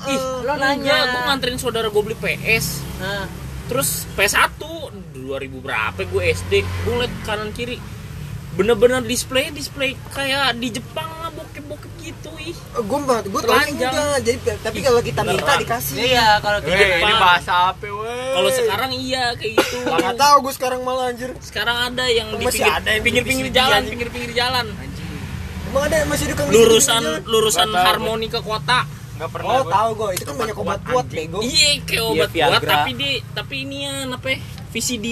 Ih, 0.05 0.21
Lo 0.43 0.55
nanya. 0.55 0.75
Enggak, 0.93 1.03
gua 1.09 1.21
nganterin 1.25 1.57
saudara 1.57 1.87
gue 1.89 2.03
beli 2.03 2.17
PS. 2.17 2.67
Nah, 2.99 3.25
Terus 3.65 3.89
PS1 4.13 4.61
2000 5.17 5.25
berapa 5.57 6.01
gue 6.03 6.23
SD. 6.29 6.53
Gue 6.85 6.93
ngeliat 6.93 7.15
kanan 7.25 7.49
kiri. 7.51 7.81
Bener-bener 8.55 9.01
display 9.03 9.49
display 9.51 9.97
kayak 10.11 10.61
di 10.61 10.69
Jepang 10.71 11.09
gitu 12.05 12.31
ih. 12.45 12.57
Gue 12.85 12.99
mbak, 13.01 13.25
gue 13.33 13.41
enggak. 13.41 14.21
Jadi 14.21 14.39
tapi 14.61 14.79
kalau 14.85 15.01
kita 15.01 15.21
minta 15.25 15.53
dikasih. 15.57 15.95
iya 15.97 16.37
kalau 16.45 16.59
kita 16.61 16.77
eh 16.77 17.01
ini 17.01 17.15
bahasa 17.17 17.53
apa 17.73 17.87
weh 17.89 18.33
Kalau 18.37 18.51
sekarang 18.53 18.91
iya 18.93 19.25
kayak 19.33 19.53
gitu. 19.57 19.77
Nggak 19.89 20.17
tahu 20.21 20.37
gue 20.45 20.53
sekarang 20.55 20.81
malah 20.85 21.11
anjir. 21.11 21.31
Sekarang 21.41 21.77
ada 21.93 22.05
yang 22.13 22.29
di 22.37 22.45
Masih 22.45 22.61
pinggir 22.61 22.77
ada 22.77 22.89
yang 22.93 23.05
pinggir-pinggir 23.05 23.47
VCD, 23.49 23.57
jalan, 23.57 23.79
anjing. 23.81 23.93
pinggir-pinggir 23.93 24.33
jalan. 24.37 24.67
Emang 25.65 25.83
ada 25.91 25.97
masih 26.07 26.25
kang 26.37 26.49
Lurusan 26.53 27.03
lurusan 27.25 27.69
harmoni 27.73 28.29
ke 28.29 28.41
kota. 28.45 28.85
Nggak 29.15 29.31
pernah. 29.31 29.51
Oh 29.51 29.63
gua. 29.63 29.73
tahu 29.73 29.91
gue, 29.95 30.11
itu 30.19 30.25
kan 30.27 30.35
banyak 30.37 30.57
obat 30.59 30.81
kuat 30.85 31.07
bego. 31.07 31.39
Iya, 31.41 31.71
kayak 31.87 31.91
Iya, 31.95 32.03
obat 32.11 32.31
kuat 32.31 32.63
tapi 32.67 32.91
di 32.99 33.11
tapi 33.31 33.55
ini 33.63 33.77
ya 33.87 33.95
apa 34.11 34.27
ya, 34.29 34.39
VCD 34.75 35.07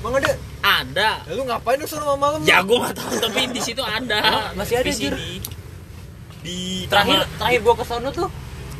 Emang 0.00 0.22
ada? 0.22 0.32
ada. 0.62 1.10
Ya, 1.24 1.32
lu 1.34 1.42
ngapain 1.46 1.78
lu 1.80 1.86
suruh 1.88 2.14
malam? 2.18 2.38
Ya 2.44 2.60
gue 2.62 2.76
gak 2.76 2.94
tahu 2.94 3.12
tapi 3.22 3.40
di 3.50 3.60
situ 3.62 3.82
ada. 3.82 4.52
Masih 4.58 4.82
ada, 4.82 4.86
VCD. 4.86 5.02
Jur. 5.08 5.14
Di 6.46 6.86
terakhir 6.86 7.18
taman- 7.20 7.30
terakhir 7.36 7.60
gua 7.60 7.74
ke 7.74 7.84
sono 7.84 8.08
tuh 8.10 8.28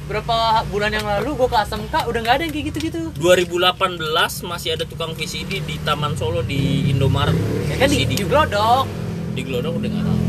berapa 0.07 0.37
bulan 0.67 0.91
yang 0.93 1.03
lalu 1.05 1.35
gua 1.35 1.49
ke 1.49 1.59
ASMK 1.59 2.07
udah 2.07 2.21
nggak 2.21 2.35
ada 2.37 2.43
yang 2.43 2.55
kayak 2.55 2.67
gitu-gitu. 2.71 3.01
2018 3.17 3.99
masih 4.45 4.69
ada 4.73 4.85
tukang 4.85 5.13
VCD 5.13 5.61
di 5.61 5.77
Taman 5.81 6.15
Solo 6.15 6.41
di 6.41 6.61
Indomaret. 6.87 7.35
Ya 7.67 7.77
kan 7.77 7.89
di, 7.89 8.01
VCD 8.01 8.13
di 8.15 8.25
Glodok. 8.25 8.87
di 9.35 9.43
Glodok 9.43 9.75
udah 9.75 9.89
nggak 9.91 10.05
tahu. 10.05 10.21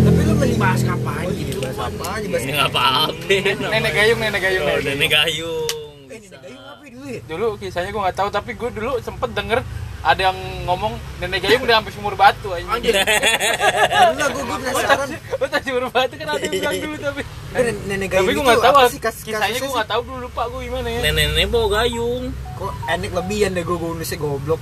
Tapi 0.00 0.20
lu 0.22 0.32
mending 0.32 0.56
bahas 0.56 0.80
kapan 0.80 1.20
Oh, 1.20 1.32
gitu. 1.34 1.58
Bahas 1.60 1.78
apa 1.78 2.04
aja 2.08 2.26
bahas. 2.26 2.40
Ini 2.40 2.52
nggak 2.54 2.70
apa-apa. 2.70 3.36
Nenek 3.68 3.92
gayung, 3.92 4.18
nenek 4.18 4.40
gayung. 4.40 4.64
Oh, 4.64 4.78
nenek 4.78 4.88
nenek 4.88 5.10
gayung. 5.10 5.66
Eh, 6.08 6.16
ini 6.16 6.28
gayung 6.30 6.64
apa 6.64 6.84
dulu 6.86 7.06
ya? 7.06 7.20
dulu 7.26 7.46
kisahnya 7.58 7.90
gue 7.90 8.00
nggak 8.00 8.16
tahu 8.16 8.28
tapi 8.30 8.50
gue 8.54 8.70
dulu 8.70 8.92
sempet 8.98 9.30
denger 9.32 9.60
ada 10.00 10.20
yang 10.24 10.38
ngomong 10.62 10.92
nenek 11.18 11.42
gayung 11.42 11.60
udah 11.60 11.76
sampai 11.76 11.92
sumur 11.92 12.14
batu 12.14 12.48
anjing. 12.50 12.94
Aduh 12.94 14.14
lah, 14.14 14.28
gue 14.28 14.42
gue 14.42 14.56
penasaran. 14.62 15.08
Tadi 15.40 15.64
sumur 15.64 15.84
batu 15.88 16.14
kan 16.14 16.26
ada 16.28 16.38
yang 16.38 16.52
bilang 16.52 16.74
dulu 16.76 16.96
tapi 16.98 17.22
nenek 17.84 18.08
gayung 18.08 18.22
Tapi 18.22 18.30
gue 18.30 18.32
itu 18.32 18.42
nggak 18.44 18.62
tahu 18.64 18.78
sih 18.88 19.00
kas- 19.00 19.22
kisahnya 19.22 19.58
gue 19.58 19.70
nggak 19.70 19.88
tahu 19.88 20.00
dulu 20.04 20.18
lupa 20.24 20.42
gue 20.46 20.60
gimana 20.64 20.86
ya. 20.88 21.00
nenek-nenek 21.02 21.46
bawa 21.48 21.66
gayung 21.78 22.24
Kok 22.54 22.72
enek 22.88 23.10
lebihan 23.12 23.50
deh 23.50 23.62
gue 23.62 23.74
gue 23.74 23.90
nulisnya 23.90 24.18
goblok. 24.18 24.60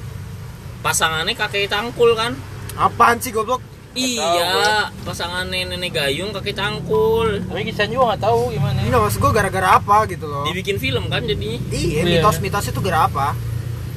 pasangannya 0.78 1.34
kakek 1.34 1.66
tangkul 1.66 2.12
kan 2.12 2.32
Apaan 2.74 3.18
sih 3.18 3.30
goblok? 3.30 3.60
iya 3.92 4.86
pasangan 5.02 5.44
nenek 5.46 5.88
gayung 5.90 6.28
kakek 6.30 6.52
tangkul 6.54 7.40
Tapi 7.42 7.60
kisahnya 7.66 7.92
gue 7.94 8.06
nggak 8.06 8.22
tahu 8.22 8.40
gimana. 8.50 8.78
Ini 8.78 8.92
maksud 8.94 9.18
gue 9.18 9.32
gara-gara 9.32 9.68
apa 9.74 9.96
gitu 10.06 10.24
loh. 10.24 10.44
dibikin 10.44 10.76
film 10.76 11.06
kan 11.06 11.20
jadinya 11.22 11.60
Iya, 11.68 12.00
Iya. 12.00 12.20
mitos-mitosnya 12.20 12.70
tuh 12.70 12.80
gara 12.80 13.04
apa? 13.04 13.36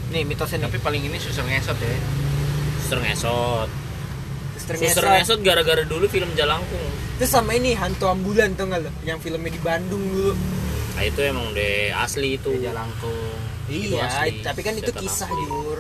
Nih, 0.10 0.24
mitosnya 0.24 0.58
nih. 0.58 0.66
Tapi 0.66 0.78
paling 0.80 1.02
ini 1.02 1.18
susah 1.18 1.44
ngesot 1.44 1.78
ya. 1.78 1.94
suster 2.80 3.00
ngesot 3.00 3.70
Suster 4.56 4.76
suster 4.76 5.04
Ngesot. 5.04 5.14
ngesot 5.16 5.40
gara-gara 5.42 5.84
dulu 5.84 6.06
film 6.06 6.34
jalangkung 6.34 6.82
Terus 7.16 7.30
sama 7.30 7.54
ini 7.54 7.72
hantu 7.72 8.08
ambulan 8.08 8.54
tuh 8.54 8.66
nggak 8.66 8.82
lo? 8.82 8.92
Yang 9.04 9.20
filmnya 9.22 9.50
di 9.50 9.62
Bandung 9.62 10.04
dulu. 10.04 10.34
nah 10.92 11.04
itu 11.06 11.20
emang 11.22 11.48
deh 11.52 11.94
asli 11.94 12.36
itu 12.36 12.52
Jalangkung. 12.60 13.16
Itu 13.66 13.94
Iya, 13.94 14.04
asli. 14.04 14.42
tapi 14.42 14.62
kan 14.62 14.74
itu 14.74 14.90
Setan 14.90 15.00
kisah 15.00 15.28
asli. 15.28 15.44
jur. 15.46 15.80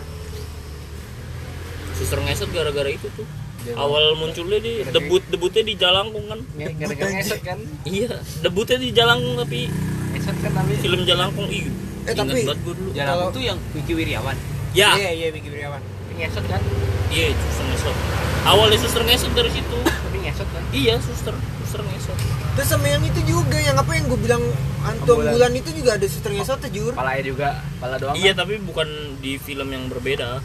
suster 1.94 2.20
ngesot 2.20 2.50
gara-gara 2.50 2.88
itu 2.88 3.08
tuh 3.12 3.28
awal 3.76 4.16
munculnya 4.16 4.56
di 4.58 4.88
debut 4.88 5.20
debutnya 5.26 5.62
di 5.62 5.76
jalangkung 5.76 6.26
kan 6.26 6.40
Gara-gara 6.56 7.10
ngesot 7.12 7.42
kan. 7.42 7.60
iya 7.84 8.16
debutnya 8.40 8.78
di 8.78 8.90
jalangkung 8.92 9.36
tapi 9.36 9.68
Ngesot 10.10 10.38
kan 10.40 10.52
tapi 10.54 10.74
film 10.78 11.02
jalangkung 11.04 11.48
iya 11.50 11.68
Eh, 12.10 12.14
Ingat 12.16 12.26
tapi- 12.26 12.46
dulu 12.60 12.90
Jalan 12.92 13.08
Kalau- 13.08 13.30
itu 13.30 13.42
yang 13.44 13.58
Wiki 13.72 13.94
Wiryawan. 13.94 14.36
ya 14.72 14.90
Iya, 14.96 15.10
iya, 15.12 15.28
Vicky 15.30 15.50
Wiryawan. 15.50 15.82
Ngesot 16.12 16.46
kan. 16.46 16.62
iya 17.08 17.32
suster 17.32 17.64
ngesot 17.66 17.96
awalnya 18.44 18.78
suster 18.78 19.02
ngesot 19.02 19.32
dari 19.32 19.50
situ 19.50 19.78
Tapi 19.80 20.18
ngesot 20.20 20.46
kan. 20.46 20.64
iya 20.70 20.94
suster 21.00 21.32
suster 21.60 21.82
ngesot 21.82 22.18
Terus 22.52 22.68
sama 22.68 22.86
yang 22.86 23.00
itu 23.02 23.22
juga, 23.24 23.56
yang 23.56 23.74
apa 23.74 23.92
yang 23.94 24.04
gue 24.06 24.20
bilang 24.20 24.44
hantu 24.82 25.16
Ambulan. 25.16 25.32
ambulan 25.32 25.52
itu 25.56 25.70
juga 25.72 25.96
ada 25.96 26.06
suster 26.06 26.28
ngesot 26.30 26.60
tuh 26.60 26.68
jur. 26.70 26.92
Palanya 26.92 27.24
juga, 27.24 27.48
pala 27.80 27.96
doang. 27.96 28.14
iya 28.14 28.32
kan? 28.32 28.44
tapi 28.44 28.60
bukan 28.60 28.88
di 29.18 29.38
film 29.38 29.70
yang 29.70 29.88
berbeda 29.88 30.44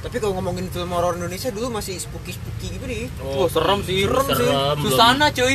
Tapi 0.00 0.16
kalau 0.16 0.34
ngomongin 0.34 0.66
film 0.66 0.90
horor 0.90 1.14
Indonesia 1.14 1.46
dulu 1.48 1.70
masih 1.70 1.94
spooky-spooky 1.94 2.74
gitu 2.74 2.84
deh. 2.84 3.06
Oh, 3.22 3.46
serem 3.46 3.78
sih. 3.82 4.02
Serem 4.02 4.24
sih. 4.24 4.34
serem, 4.34 4.74
belum- 4.74 4.82
Susana 4.88 5.26
cuy. 5.30 5.54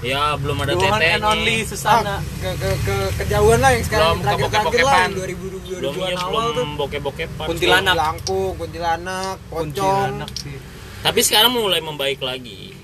Ya 0.00 0.22
belum 0.34 0.56
ada 0.60 0.72
and 0.72 0.80
tetenya 0.80 1.18
only 1.20 1.56
Ah, 1.58 1.66
Susana. 1.66 2.16
ke, 2.38 2.50
ke, 2.54 2.70
ke 2.82 2.94
kejauhan 3.18 3.58
lah 3.58 3.70
yang 3.72 3.84
sekarang 3.84 4.06
Belum 4.08 4.22
terakhir 4.22 4.46
terakhir 4.48 4.80
lah 4.80 4.94
yang 4.96 5.12
2000 5.12 5.34
belum 5.68 5.92
2000-an 5.92 6.06
iya 6.08 6.18
awal 6.20 6.38
tuh. 6.40 6.52
belum 6.54 6.70
bokep-bokepan 6.76 7.46
Kuntilanak. 7.46 7.94
Langkung, 7.94 8.52
kuntilanak, 8.54 9.36
pocong, 9.44 9.66
Kuntilanak 9.74 10.30
sih. 10.36 10.58
tapi 11.00 11.20
sekarang 11.20 11.50
mulai 11.52 11.80
membaik 11.80 12.18
lagi 12.20 12.74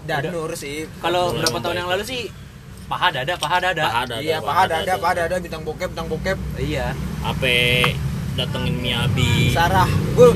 danur 0.00 0.50
sih. 0.54 0.86
Kalau 0.96 1.30
berapa 1.32 1.58
tahun 1.60 1.76
yang 1.76 1.88
lalu 1.88 2.02
sih 2.02 2.22
paha 2.86 3.08
dada, 3.12 3.34
paha 3.34 3.56
dada. 3.60 3.82
paha 3.84 4.02
dada 4.04 4.18
Iya, 4.18 4.38
paha 4.40 4.62
dada, 4.64 4.92
paha 4.96 5.14
dada, 5.16 5.36
bintang 5.38 5.62
bokep, 5.62 5.88
bintang 5.88 6.08
bokep. 6.08 6.38
Iya. 6.56 6.94
apa 7.20 7.54
datengin 8.32 8.74
Miyabi 8.76 9.50
Sarah, 9.50 9.86
gue 9.86 10.30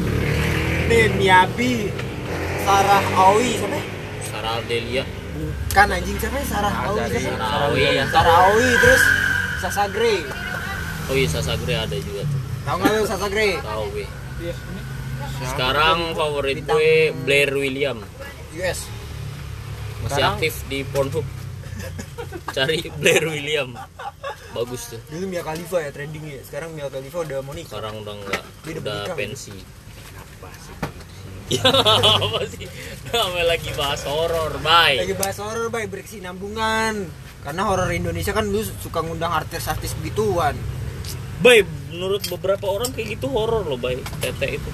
nih 0.84 1.06
Miyabi, 1.10 1.72
Sarah 2.60 3.02
Aoi, 3.16 3.50
siapa? 3.56 3.70
ya? 3.72 3.82
Sarah 4.24 4.52
Ardelia 4.58 5.04
Bukan 5.34 5.88
anjing 5.90 6.16
siapa 6.16 6.36
ya? 6.36 6.46
Sarah 6.46 6.72
Aoi, 6.84 6.98
dari 7.00 7.18
siapa? 7.20 7.38
Sarah 7.40 7.66
Aoi 7.66 7.82
Sarah 8.06 8.36
Aoi, 8.44 8.68
terus 8.78 9.02
Sasa 9.56 9.84
Grey. 9.88 10.20
oh 11.04 11.14
iya 11.14 11.28
Sasagre 11.28 11.74
ada 11.74 11.96
juga 11.96 12.22
tuh 12.22 12.40
Tahu 12.62 12.76
nggak 12.78 12.90
lu 12.92 13.04
Sasa 13.04 13.26
Grey? 13.28 13.52
tahu 13.58 13.84
gue 13.90 14.06
sekarang 15.44 15.98
favorit 16.12 16.58
gue 16.60 16.92
Blair 17.18 17.50
William 17.50 17.98
US. 18.54 18.86
masih 20.00 20.10
Sekarang- 20.10 20.36
aktif 20.36 20.54
di 20.64 20.78
Pornhub 20.84 21.26
cari 22.50 22.86
Blair 22.94 23.24
William 23.24 23.72
bagus 24.52 24.86
tuh 24.88 25.00
Dulu 25.08 25.24
Mia 25.26 25.42
Khalifa 25.42 25.80
ya 25.80 25.90
trendingnya. 25.90 26.38
Sekarang 26.40 26.70
Mia 26.72 26.86
Khalifa 26.86 27.18
udah 27.20 27.38
mau 27.40 27.50
nikah. 27.50 27.74
sekarang 27.74 27.94
udah 28.00 28.14
enggak 28.14 28.42
udah 28.78 29.00
pensi 29.14 29.54
ya 31.54 31.60
apa 31.68 32.40
sih 32.48 32.64
namanya 33.12 33.46
lagi 33.52 33.70
bahas 33.76 34.02
horor 34.08 34.56
bye 34.64 34.96
Lagi 34.96 35.14
bahas 35.14 35.36
horor, 35.38 35.68
bay 35.68 35.84
berkesinambungan. 35.86 36.94
Karena 37.44 37.62
horor 37.68 37.92
Indonesia 37.92 38.32
kan 38.32 38.48
dulu 38.48 38.64
suka 38.80 39.04
ngundang 39.04 39.28
artis-artis 39.28 39.92
begituan. 40.00 40.56
Bay, 41.44 41.60
menurut 41.92 42.24
beberapa 42.32 42.72
orang 42.72 42.88
kayak 42.96 43.20
gitu 43.20 43.28
horor 43.28 43.68
loh, 43.68 43.76
Bay. 43.76 44.00
Tete 44.24 44.56
itu. 44.56 44.70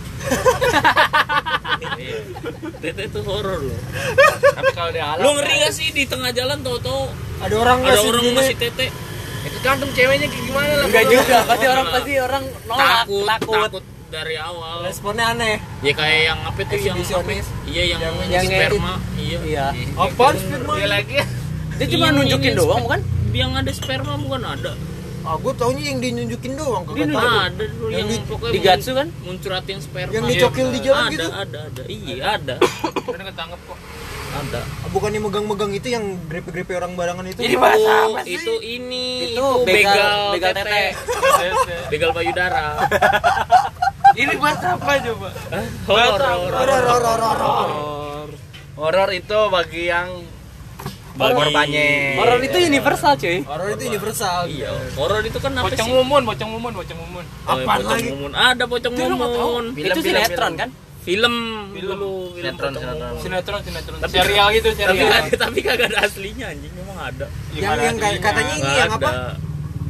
Tete 2.79 3.03
itu 3.11 3.21
horor 3.27 3.59
loh. 3.59 3.81
Tapi 4.55 4.71
kalau 4.71 4.91
di 4.95 5.03
alam 5.03 5.25
Lu 5.27 5.35
ngeri 5.35 5.67
gak 5.67 5.75
sih 5.75 5.91
di 5.91 6.07
tengah 6.07 6.31
jalan 6.31 6.63
tau-tau 6.63 7.11
Ada 7.43 7.55
orang 7.59 7.79
ada 7.83 8.01
orang 8.07 8.23
masih 8.39 8.55
tete? 8.55 8.89
itu 9.41 9.57
gantung 9.65 9.89
ceweknya 9.97 10.29
kayak 10.29 10.45
gimana 10.53 10.73
lah. 10.77 10.85
Enggak 10.85 11.07
juga, 11.09 11.37
pasti 11.49 11.65
orang 11.65 11.87
pasti 11.89 12.13
orang 12.21 12.45
nolak, 12.69 13.09
takut, 13.09 13.25
takut. 13.25 13.57
takut 13.57 13.85
dari 14.11 14.35
awal. 14.37 14.83
responnya 14.83 15.31
aneh. 15.31 15.57
Ya 15.81 15.93
kayak 15.93 16.21
yang 16.27 16.41
apa 16.43 16.61
tuh 16.61 16.77
yang 16.77 16.97
apa? 16.99 17.31
Iya 17.65 17.83
yang, 17.87 18.01
Yang- 18.01 18.17
yang 18.19 18.31
yang 18.31 18.45
sperma. 18.45 18.95
Iya. 19.15 19.39
Iya. 19.41 19.67
Apaan 19.95 20.35
sperma? 20.37 20.73
Dia 20.75 20.89
lagi. 20.91 21.17
Dia 21.73 21.87
cuma 21.89 22.05
Iya, 22.05 22.13
nunjukin 22.13 22.51
ini 22.51 22.59
doang, 22.59 22.83
bukan? 22.85 23.01
Yang 23.31 23.51
ada 23.57 23.71
sperma 23.73 24.13
bukan 24.19 24.43
ada. 24.45 24.73
Ah, 25.21 25.37
gue 25.37 25.53
taunya 25.53 25.85
yang 25.87 26.01
dinunjukin 26.01 26.53
doang. 26.55 26.83
Dia 26.91 27.05
tahu. 27.07 27.21
ada 27.21 27.65
dulu 27.67 27.87
Yang 27.87 27.97
yang, 27.97 28.09
di- 28.11 28.27
pokoknya 28.27 28.53
di 28.53 28.61
Gatsu 28.61 28.91
kan? 28.93 29.09
muncratin 29.21 29.79
sperma. 29.79 30.13
Yang 30.13 30.25
dicokil 30.29 30.67
di 30.69 30.81
jalan 30.81 31.03
ada, 31.03 31.11
gitu? 31.11 31.29
Ada, 31.31 31.59
ada, 31.63 31.83
Iya, 31.87 32.15
ada. 32.27 32.55
Udah 33.07 33.25
ketangkep 33.27 33.61
kok. 33.63 33.79
Ada. 34.31 34.61
Ah, 34.63 34.89
Bukannya 34.89 35.21
megang-megang 35.21 35.73
itu 35.73 35.89
yang 35.89 36.05
grepe-grepe 36.25 36.73
orang 36.73 36.95
barangan 36.95 37.27
itu? 37.27 37.41
Jadi 37.41 37.57
bahasa 37.57 37.91
Oh, 38.01 38.15
apa 38.15 38.21
sih? 38.23 38.39
itu 38.39 38.53
ini 38.63 39.35
Itu 39.35 39.45
begal- 39.63 40.33
begal 40.33 40.53
tete. 40.55 40.85
begal 41.91 42.11
payudara 42.13 42.79
Ini 44.13 44.33
buat 44.37 44.59
apa 44.59 44.93
coba? 44.99 45.29
horor 45.87 46.21
Horor, 46.51 46.83
horor, 46.83 47.19
horor, 47.21 47.39
horor. 48.77 49.09
Itu 49.13 49.39
bagi 49.49 49.83
yang 49.87 50.09
Bagi- 51.11 51.37
korbannya. 51.37 51.89
Horor 52.17 52.41
itu 52.41 52.59
universal, 52.65 53.13
cuy. 53.15 53.39
Horor 53.45 53.69
itu 53.71 53.83
universal. 53.87 54.41
iya 54.49 54.71
horor 54.97 55.21
itu 55.21 55.37
kan 55.37 55.53
apa 55.53 55.69
Pocong 55.69 55.87
sih 55.87 55.93
mumun, 55.93 56.23
pocong 56.25 56.51
mumun, 56.51 56.73
pocong 56.73 56.99
mumun. 56.99 57.25
Oh, 57.45 57.55
ya, 57.55 57.63
Apaan 57.63 57.79
pocong 57.79 57.99
lagi? 57.99 58.09
mumun 58.11 58.33
ada 58.33 58.65
tahu? 59.29 59.47
mumun 59.47 59.65
Film, 59.75 59.87
itu 59.87 60.01
film, 60.01 60.07
sinetron 60.17 60.39
film. 60.49 60.55
kan? 60.57 60.71
film 61.01 61.35
Film. 61.73 61.89
dulu 61.93 62.13
Sinetron, 62.37 62.73
sinetron. 62.73 63.15
Sinetron, 63.21 63.61
sinetron. 63.65 63.99
Tapi- 64.01 64.17
serial 64.17 64.49
gitu, 64.53 64.69
tapi 64.71 64.97
serial. 64.97 65.23
tapi 65.45 65.59
kagak 65.61 65.87
ada 65.91 65.99
aslinya 66.05 66.47
anjing 66.49 66.73
memang 66.73 66.99
ada 67.01 67.27
Yang 67.53 67.79
yang 67.85 67.97
katanya 68.21 68.55
ini 68.57 68.73
yang 68.79 68.91
apa? 68.97 69.11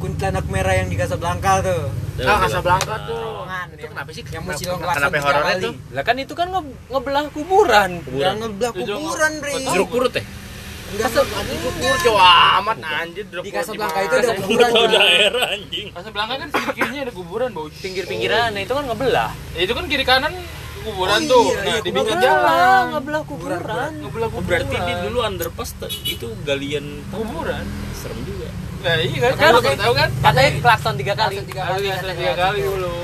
Kuntilanak 0.01 0.45
merah 0.49 0.73
yang 0.73 0.89
di 0.89 0.97
Casablanca 0.97 1.61
tuh. 1.61 1.93
Ah, 2.19 2.41
Casablanca 2.41 2.95
tuh. 3.05 3.45
Kan, 3.45 3.67
Itu 3.71 3.85
kenapa 3.87 4.09
sih? 4.09 4.23
Yang 4.23 4.43
Kenapa- 4.43 4.57
muncul 4.57 4.91
Kenapa 4.91 5.17
horor 5.21 5.45
itu? 5.53 5.71
Lah 5.91 6.03
kan 6.03 6.15
itu 6.17 6.33
kan 6.33 6.47
nge- 6.49 6.77
ngebelah 6.89 7.23
kuburan. 7.29 7.89
Yang 7.91 8.03
kuburan 8.03 8.33
ngebelah 8.35 8.71
Itu 8.71 8.81
kuburan, 8.83 9.31
Bre. 9.37 9.51
jeruk 9.63 9.89
purut 9.89 10.13
ya 10.13 10.25
Enggak, 10.91 11.07
Kukur 11.15 11.95
cowok 12.03 12.25
amat 12.59 12.77
anjir. 12.83 13.23
Di 13.23 13.47
Casablanca 13.49 13.99
itu 14.01 14.15
ada 14.17 14.33
kuburan. 14.35 14.69
Bang. 14.69 14.91
daerah 14.91 15.45
anjing 15.49 15.87
Casablanca 15.87 16.33
kan 16.35 16.47
kiri 16.51 16.71
kirinya 16.75 17.01
ada 17.01 17.13
kuburan, 17.13 17.49
bau. 17.55 17.67
Pinggir-pinggiran 17.71 18.51
itu 18.57 18.73
kan 18.75 18.83
ngebelah. 18.83 19.31
Ya, 19.55 19.61
itu 19.61 19.71
kan 19.71 19.85
kiri 19.87 20.03
kanan 20.03 20.33
kuburan 20.81 21.21
Oh, 21.21 21.29
tuh. 21.29 21.45
iya, 21.45 21.55
nah, 21.55 21.63
iya, 21.63 21.79
di 21.79 21.89
pinggir 21.93 22.17
jalan. 22.17 22.83
Ngebelah, 22.91 23.21
kuburan. 23.23 23.91
Ngebelah 24.01 24.27
Oh, 24.27 24.33
kuburan. 24.33 24.47
berarti 24.49 24.75
di 24.81 24.93
dulu 24.99 25.17
underpass 25.21 25.71
itu 26.03 26.27
galian 26.41 26.85
kuburan. 27.07 27.63
serem 27.93 28.17
juga 28.25 28.40
Nah, 28.81 28.97
iya 28.97 29.17
kan? 29.19 29.31
Kan, 29.31 29.41
Kalau 29.53 29.61
tahu 29.61 29.93
kan? 29.93 30.09
Katanya 30.21 30.49
klakson 30.59 30.93
tiga 30.97 31.13
kali. 31.13 31.35
Tiga 31.43 31.63
Kali 31.63 31.85
kali, 31.85 31.87
katanya. 31.93 32.17
tiga 32.17 32.33
kali 32.35 32.59
dulu. 32.61 32.95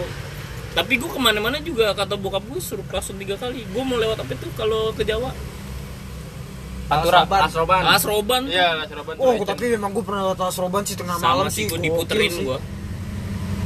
tapi 0.74 0.94
gue 0.94 1.10
ke 1.10 1.18
mana-mana 1.18 1.58
juga 1.58 1.90
kata 1.92 2.14
bokap 2.16 2.46
gue 2.46 2.62
suruh 2.62 2.86
langsung 2.86 3.18
tiga 3.18 3.34
kali 3.34 3.66
gue 3.66 3.82
mau 3.82 3.98
lewat 3.98 4.22
apa 4.22 4.30
itu 4.32 4.46
kalau 4.54 4.94
ke 4.94 5.02
Jawa 5.02 5.34
Pantura. 6.86 7.26
Asroban. 7.26 7.82
Asroban. 7.84 8.42
Iya, 8.46 8.86
Asroban. 8.86 9.16
Oh, 9.18 9.34
tapi 9.42 9.74
memang 9.74 9.90
gue 9.92 10.06
pernah 10.06 10.30
lewat 10.30 10.40
Asroban 10.40 10.86
sih 10.86 10.94
tengah 10.94 11.18
sama 11.18 11.34
malam 11.34 11.50
sih 11.50 11.66
sih. 11.66 11.66
gue 11.66 11.76
Gokil 11.76 11.88
diputerin 11.90 12.30
sih. 12.30 12.46
gue 12.46 12.58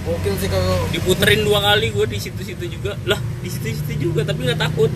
Gokil 0.02 0.36
sih 0.40 0.50
kalau 0.50 0.76
diputerin 0.90 1.42
dua 1.44 1.60
kali 1.62 1.88
gue 1.92 2.06
di 2.08 2.18
situ-situ 2.18 2.66
juga 2.66 2.96
lah 3.06 3.20
di 3.44 3.50
situ-situ 3.52 3.94
juga 4.00 4.24
tapi 4.24 4.48
nggak 4.48 4.58
takut 4.58 4.90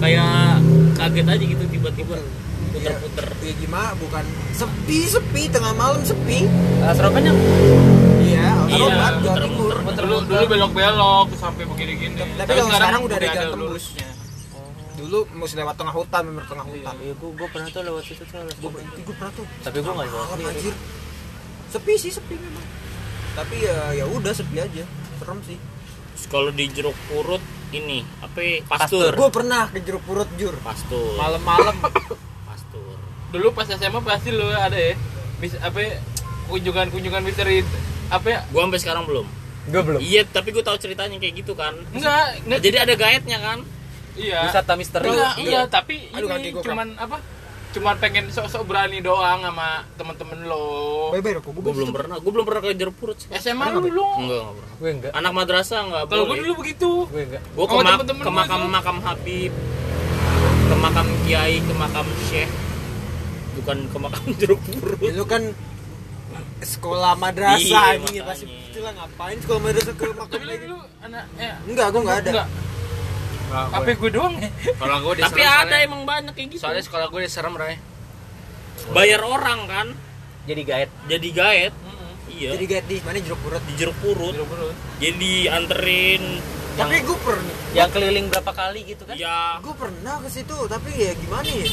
kayak 0.00 0.58
kaget 0.96 1.26
aja 1.28 1.44
gitu 1.44 1.64
tiba-tiba 1.70 2.16
puter-puter. 2.74 3.26
Ya 3.46 3.54
gimana 3.56 3.90
bukan. 3.96 4.24
Sepi 4.50 4.98
sepi 5.06 5.42
tengah 5.48 5.72
malam 5.78 6.02
sepi. 6.02 6.50
Asroban 6.82 7.22
yang 7.22 7.38
iya 8.24 8.48
Iya, 8.66 8.86
muter-muter. 9.22 9.42
Timur. 9.46 9.74
dulu 9.94 10.16
dulu 10.26 10.44
belok-belok 10.50 11.28
sampai 11.38 11.62
begini-gini. 11.68 12.18
Tapi 12.18 12.50
kalau 12.50 12.70
sekarang 12.74 13.00
udah 13.06 13.16
ada 13.16 13.28
jalan 13.30 13.50
tembus. 13.54 13.62
lurusnya. 13.70 14.08
dulu 14.94 15.26
mesti 15.36 15.58
lewat 15.58 15.74
tengah 15.74 15.94
hutan 15.94 16.22
memang 16.24 16.46
tengah 16.48 16.66
hutan. 16.70 16.94
Iya, 17.02 17.12
gua, 17.18 17.30
gua 17.34 17.48
pernah 17.50 17.68
tuh 17.68 17.82
lewat 17.82 18.02
situ 18.06 18.24
tuh. 18.24 18.40
gue 18.40 18.70
gue 19.04 19.14
pernah 19.14 19.32
tuh. 19.36 19.46
Tapi 19.62 19.76
gua 19.82 19.92
enggak 20.00 20.08
bawa. 20.10 20.24
malam 20.32 20.48
anjir. 20.48 20.74
Sepi 21.70 21.92
sih 21.98 22.10
sepi 22.14 22.34
memang. 22.38 22.66
Tapi 23.34 23.56
ya 23.66 23.78
ya 23.98 24.04
udah 24.06 24.32
sepi 24.32 24.56
aja. 24.62 24.84
Serem 25.18 25.38
sih. 25.44 25.58
Kalau 26.30 26.50
di 26.54 26.64
jeruk 26.70 26.94
purut 27.10 27.42
ini 27.74 28.06
apa 28.22 28.38
ya? 28.38 28.62
pastur. 28.64 29.12
Gue 29.18 29.28
pernah 29.34 29.66
ke 29.68 29.82
jeruk 29.82 30.02
purut 30.06 30.30
jur. 30.38 30.54
Pastur. 30.62 31.18
Malam-malam. 31.18 31.74
pastur 31.82 32.16
Dulu 33.34 33.50
pas 33.50 33.66
SMA 33.66 33.98
pasti 34.00 34.30
lu 34.30 34.46
ada 34.46 34.78
ya. 34.78 34.94
mis- 35.42 35.58
apa 35.58 35.74
ya, 35.76 35.98
kunjungan-kunjungan 36.46 37.22
misteri 37.26 37.66
apa 38.06 38.26
ya? 38.30 38.40
Gua 38.54 38.70
sampai 38.70 38.78
sekarang 38.78 39.04
belum. 39.04 39.26
Gue 39.64 39.82
belum. 39.82 40.00
Iya, 40.00 40.22
tapi 40.28 40.52
gue 40.52 40.60
tahu 40.60 40.76
ceritanya 40.76 41.16
kayak 41.16 41.34
gitu 41.40 41.56
kan. 41.56 41.74
Enggak, 41.90 42.36
enggak. 42.44 42.60
Jadi 42.62 42.76
ada 42.78 42.94
guide-nya 42.94 43.38
kan. 43.40 43.58
Iya. 44.14 44.40
Wisata 44.46 44.72
misteri. 44.78 45.08
Enggak, 45.10 45.34
Iya. 45.34 45.50
iya, 45.50 45.60
tapi 45.66 45.94
Aduh, 46.12 46.28
ini 46.36 46.48
gua 46.52 46.62
cuman 46.62 46.88
apa? 46.94 47.16
Cuman 47.74 47.98
pengen 47.98 48.30
sok-sok 48.30 48.70
berani 48.70 49.02
doang 49.02 49.42
sama 49.42 49.82
temen-temen 49.98 50.46
lo. 50.46 51.10
Rokok 51.10 51.50
Gue 51.58 51.72
belum 51.74 51.90
pernah. 51.90 52.16
Gue 52.22 52.30
belum 52.30 52.46
pernah 52.46 52.60
ke 52.62 52.70
jeruk 52.78 52.94
purut. 52.94 53.18
sih. 53.18 53.26
SMA 53.34 53.66
lu 53.74 53.90
lu. 53.90 54.06
Enggak, 54.22 54.22
enggak 54.22 54.54
pernah. 54.54 54.74
Gue 54.78 54.90
enggak. 54.94 55.12
Anak 55.16 55.32
madrasah 55.34 55.80
enggak 55.82 56.02
Kalau 56.06 56.24
gue 56.30 56.36
dulu 56.38 56.54
begitu. 56.62 56.90
Gue 57.10 57.22
enggak. 57.26 57.42
Gue 57.42 57.66
ke, 57.66 57.74
gua 57.74 58.30
makam 58.30 58.60
makam 58.70 58.96
Habib, 59.02 59.52
ke 60.64 60.74
makam 60.78 61.06
Kiai, 61.26 61.56
ke 61.58 61.72
makam 61.74 62.06
Syekh, 62.30 62.50
bukan 63.64 63.78
ke 63.88 63.96
makam 63.98 64.24
jeruk 64.36 64.60
purut. 64.62 64.98
Lu 65.00 65.24
kan 65.24 65.42
sekolah 66.60 67.12
madrasah 67.14 67.60
Iya, 67.60 67.82
ini 67.98 68.20
pasti 68.20 68.44
itulah 68.46 68.92
ngapain 68.94 69.36
sekolah 69.36 69.60
madrasah 69.62 69.94
ke 69.94 70.04
makam 70.10 70.28
Tapi 70.30 70.44
lu 70.44 70.50
lagi. 70.50 70.64
dulu 70.64 70.78
anak 71.00 71.24
eh 71.36 71.54
Enggak, 71.66 71.86
gua 71.88 72.00
enggak 72.00 72.18
ada. 72.18 72.30
enggak. 72.30 72.48
Apa 73.54 73.90
gue 73.92 74.10
doang? 74.10 74.34
Kalau 74.74 74.96
gue 75.00 75.14
Tapi 75.20 75.40
ada 75.40 75.76
emang 75.78 76.02
banyak 76.02 76.32
kayak 76.32 76.48
gitu. 76.50 76.60
Soalnya 76.60 76.82
sekolah 76.82 77.06
gue 77.06 77.20
diserem, 77.22 77.54
Ray. 77.54 77.76
bayar 78.90 79.22
orang 79.22 79.64
kan, 79.64 79.86
Jadi 80.44 80.62
guide. 80.62 80.92
jadi 81.06 81.28
guide. 81.30 81.76
Iya. 82.26 82.48
Jadi 82.52 82.64
guide 82.66 82.86
di 82.86 82.96
mana 83.00 83.16
jeruk 83.18 83.40
purut. 83.40 83.62
di 83.62 83.72
jeruk 83.78 83.96
purut. 83.96 84.32
Jeruk 84.34 84.48
purut. 84.48 84.74
Jadi 84.98 85.32
anterin 85.46 86.22
Tapi 86.74 86.96
gue 87.00 87.18
pernah 87.22 87.54
Yang 87.72 87.88
keliling 87.92 88.26
berapa 88.26 88.50
kali 88.50 88.80
gitu 88.84 89.02
kan? 89.04 89.14
ya 89.14 89.56
gue 89.56 89.70
pernah 89.72 90.18
ke 90.18 90.28
situ 90.28 90.56
tapi 90.66 90.90
ya 90.92 91.14
gimana 91.14 91.46
ya 91.46 91.70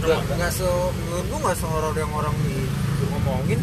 nggak 0.00 0.20
nggak 0.36 0.52
se 0.52 0.64
menurut 0.64 1.26
gue 1.28 1.38
nggak 1.44 1.56
sehoror 1.60 1.94
yang 1.94 2.12
orang 2.16 2.34
di 2.44 2.56
di 2.72 3.04
ngomongin. 3.12 3.60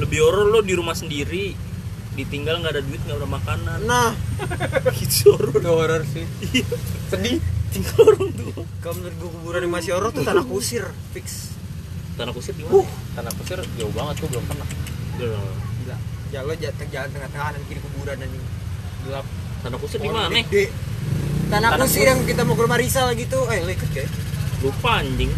Lebih 0.00 0.18
horor 0.24 0.46
lo 0.48 0.60
di 0.60 0.74
rumah 0.76 0.96
sendiri. 0.96 1.52
Ditinggal 2.16 2.60
nggak 2.60 2.72
ada 2.76 2.82
duit 2.84 3.00
nggak 3.04 3.18
ada 3.20 3.28
makanan. 3.28 3.78
Nah. 3.88 4.10
Gitu 5.00 5.32
horor. 5.32 5.56
Itu 5.56 5.70
horor 5.70 6.02
sih. 6.04 6.24
Sedih. 7.08 7.38
tinggal 7.70 8.02
orang 8.02 8.34
tua. 8.34 8.66
Kalau 8.82 8.94
menurut 8.98 9.14
gue 9.14 9.30
kuburan 9.30 9.60
yang 9.62 9.72
masih 9.78 9.90
horor 9.94 10.10
tuh 10.10 10.26
tanah 10.26 10.42
kusir 10.42 10.84
fix. 11.14 11.54
Tanah 12.18 12.34
kusir 12.34 12.50
di 12.58 12.66
mana? 12.66 12.82
Tanah 13.14 13.32
kusir 13.38 13.62
jauh 13.78 13.94
banget 13.94 14.14
tuh 14.18 14.26
belum 14.26 14.44
pernah. 14.50 14.66
Udah. 15.16 15.38
Gila. 15.86 15.96
jalan 16.34 16.56
jalan 16.58 16.86
jalan 16.90 17.08
tengah-tengah 17.14 17.46
kanan 17.54 17.62
kiri 17.70 17.80
kuburan 17.82 18.16
anjing 18.18 18.44
Gelap. 19.06 19.26
tanah 19.62 19.78
kusir 19.78 19.98
di 20.02 20.10
mana? 20.10 20.34
gede. 20.34 20.64
tanah, 21.46 21.68
Tanah 21.78 21.86
kusir 21.86 22.06
yang 22.10 22.20
kita 22.26 22.42
mau 22.42 22.58
ke 22.58 22.62
rumah 22.66 22.78
Rizal 22.78 23.14
gitu. 23.14 23.38
Eh 23.54 23.62
lu 23.62 23.70
ikut 23.70 23.90
kayak 23.94 24.10
lupa 24.66 24.90
anjing 25.00 25.30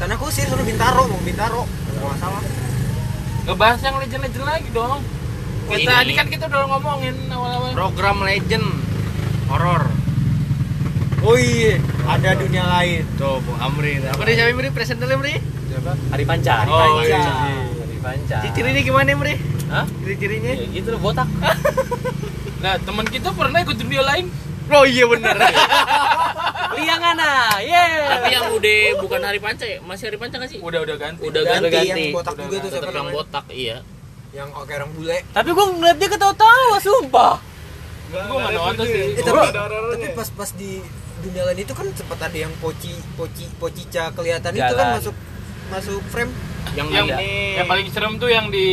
tanah 0.00 0.16
kusir 0.18 0.46
suruh 0.50 0.66
bintaro 0.66 1.06
mau 1.06 1.20
bintaro 1.22 1.62
nggak 1.64 2.18
salah 2.20 2.42
Ngebahas 3.44 3.80
yang 3.84 4.00
legend-legend 4.00 4.44
lagi 4.48 4.68
dong. 4.72 5.04
Kita 5.68 5.76
Ini. 5.76 5.84
tadi 5.84 6.12
kan 6.16 6.26
kita 6.32 6.44
udah 6.48 6.64
ngomongin 6.64 7.12
awal-awal. 7.28 7.76
Program 7.76 8.24
legend 8.24 8.64
horor. 9.52 9.84
oh 11.24 11.36
iya 11.36 11.80
ada 12.04 12.36
dunia 12.36 12.64
lain 12.68 13.04
Tuh, 13.20 13.44
Bung 13.44 13.60
Amri. 13.60 14.00
Apa 14.00 14.24
dia 14.24 14.44
siapa 14.44 14.52
Mri? 14.56 14.68
Presenternya 14.72 15.16
Mri? 15.20 15.36
Hari 16.12 16.24
Panca. 16.24 16.64
Oh, 16.68 17.00
Panca. 17.00 17.20
Hari 17.84 17.98
Panca. 18.00 18.36
Ciri-cirinya 18.44 18.80
gimana 18.80 19.08
Mri? 19.12 19.34
Hah? 19.68 19.84
Ciri-cirinya? 20.04 20.52
Ya 20.52 20.66
gitu 20.72 20.88
loh 20.96 21.00
botak. 21.04 21.28
Nah, 22.64 22.80
teman 22.80 23.04
kita 23.04 23.28
pernah 23.36 23.60
ikut 23.60 23.76
dunia 23.76 24.00
lain. 24.00 24.32
Oh 24.72 24.88
iya 24.88 25.04
bener. 25.04 25.36
Liangana. 26.76 27.32
Yeay. 27.60 27.92
tapi 28.04 28.28
yang 28.30 28.46
udah 28.50 28.78
bukan 28.98 29.20
hari 29.20 29.38
panca 29.38 29.64
ya 29.64 29.78
masih 29.80 30.04
hari 30.08 30.18
panca 30.18 30.34
nggak 30.36 30.50
sih 30.50 30.58
Udah 30.58 30.80
udah 30.82 30.96
ganti. 30.96 31.20
udah 31.22 31.42
ganti, 31.42 31.68
ganti, 31.68 31.88
yang 31.88 32.14
botak 32.14 32.34
juga 32.36 32.56
tuh 32.58 32.70
siapa 32.70 32.90
yang 32.90 33.10
botak 33.10 33.46
iya 33.50 33.76
yang 34.34 34.48
kayak 34.50 34.78
orang 34.80 34.90
bule 34.92 35.18
Tapi 35.30 35.48
gue 35.48 35.66
ngeliat 35.70 35.96
dia 35.96 36.08
ketawa-tawa, 36.10 36.76
sumpah. 36.80 37.34
Gua 38.10 38.36
enggak 38.36 38.52
nonton 38.52 38.84
sih. 38.84 39.14
Eh, 39.14 39.22
tapi, 39.22 39.46
tapi 39.54 40.06
pas 40.12 40.28
pas 40.28 40.50
di 40.52 40.70
dunia 41.22 41.42
lain 41.46 41.58
itu 41.60 41.72
kan 41.72 41.86
sempat 41.94 42.18
ada 42.20 42.36
yang 42.36 42.50
poci 42.58 42.90
poci 43.14 43.46
pocica 43.56 44.10
kelihatan 44.10 44.50
itu 44.52 44.60
kan 44.60 44.74
Jalan. 44.76 44.94
masuk 44.98 45.14
masuk 45.66 46.02
frame 46.10 46.30
yang 46.74 46.86
Yang 46.90 47.06
ini 47.14 47.32
yang 47.56 47.66
paling 47.66 47.86
serem 47.88 48.18
tuh 48.18 48.28
yang 48.28 48.50
di 48.50 48.66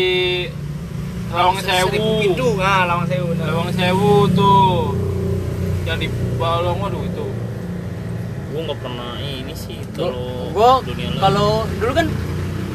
Lawang 1.32 1.58
Sewu. 1.58 2.20
pintu. 2.20 2.60
Nah, 2.60 2.84
Lawang 2.84 3.08
Sewu. 3.08 3.32
Lawang 3.34 3.72
Sewu 3.72 4.12
tuh. 4.36 4.92
Yang 5.88 5.98
di 5.98 6.08
Balong 6.36 6.78
waduh 6.78 7.02
itu. 7.02 7.21
Gue 8.52 8.62
nggak 8.62 8.80
pernah 8.80 9.12
ini 9.18 9.54
sih 9.54 9.80
Gue 9.92 10.12
kalau 10.54 10.84
dunia 10.84 11.08
lain. 11.08 11.20
kalau 11.20 11.50
dulu 11.74 11.94
kan 11.94 12.08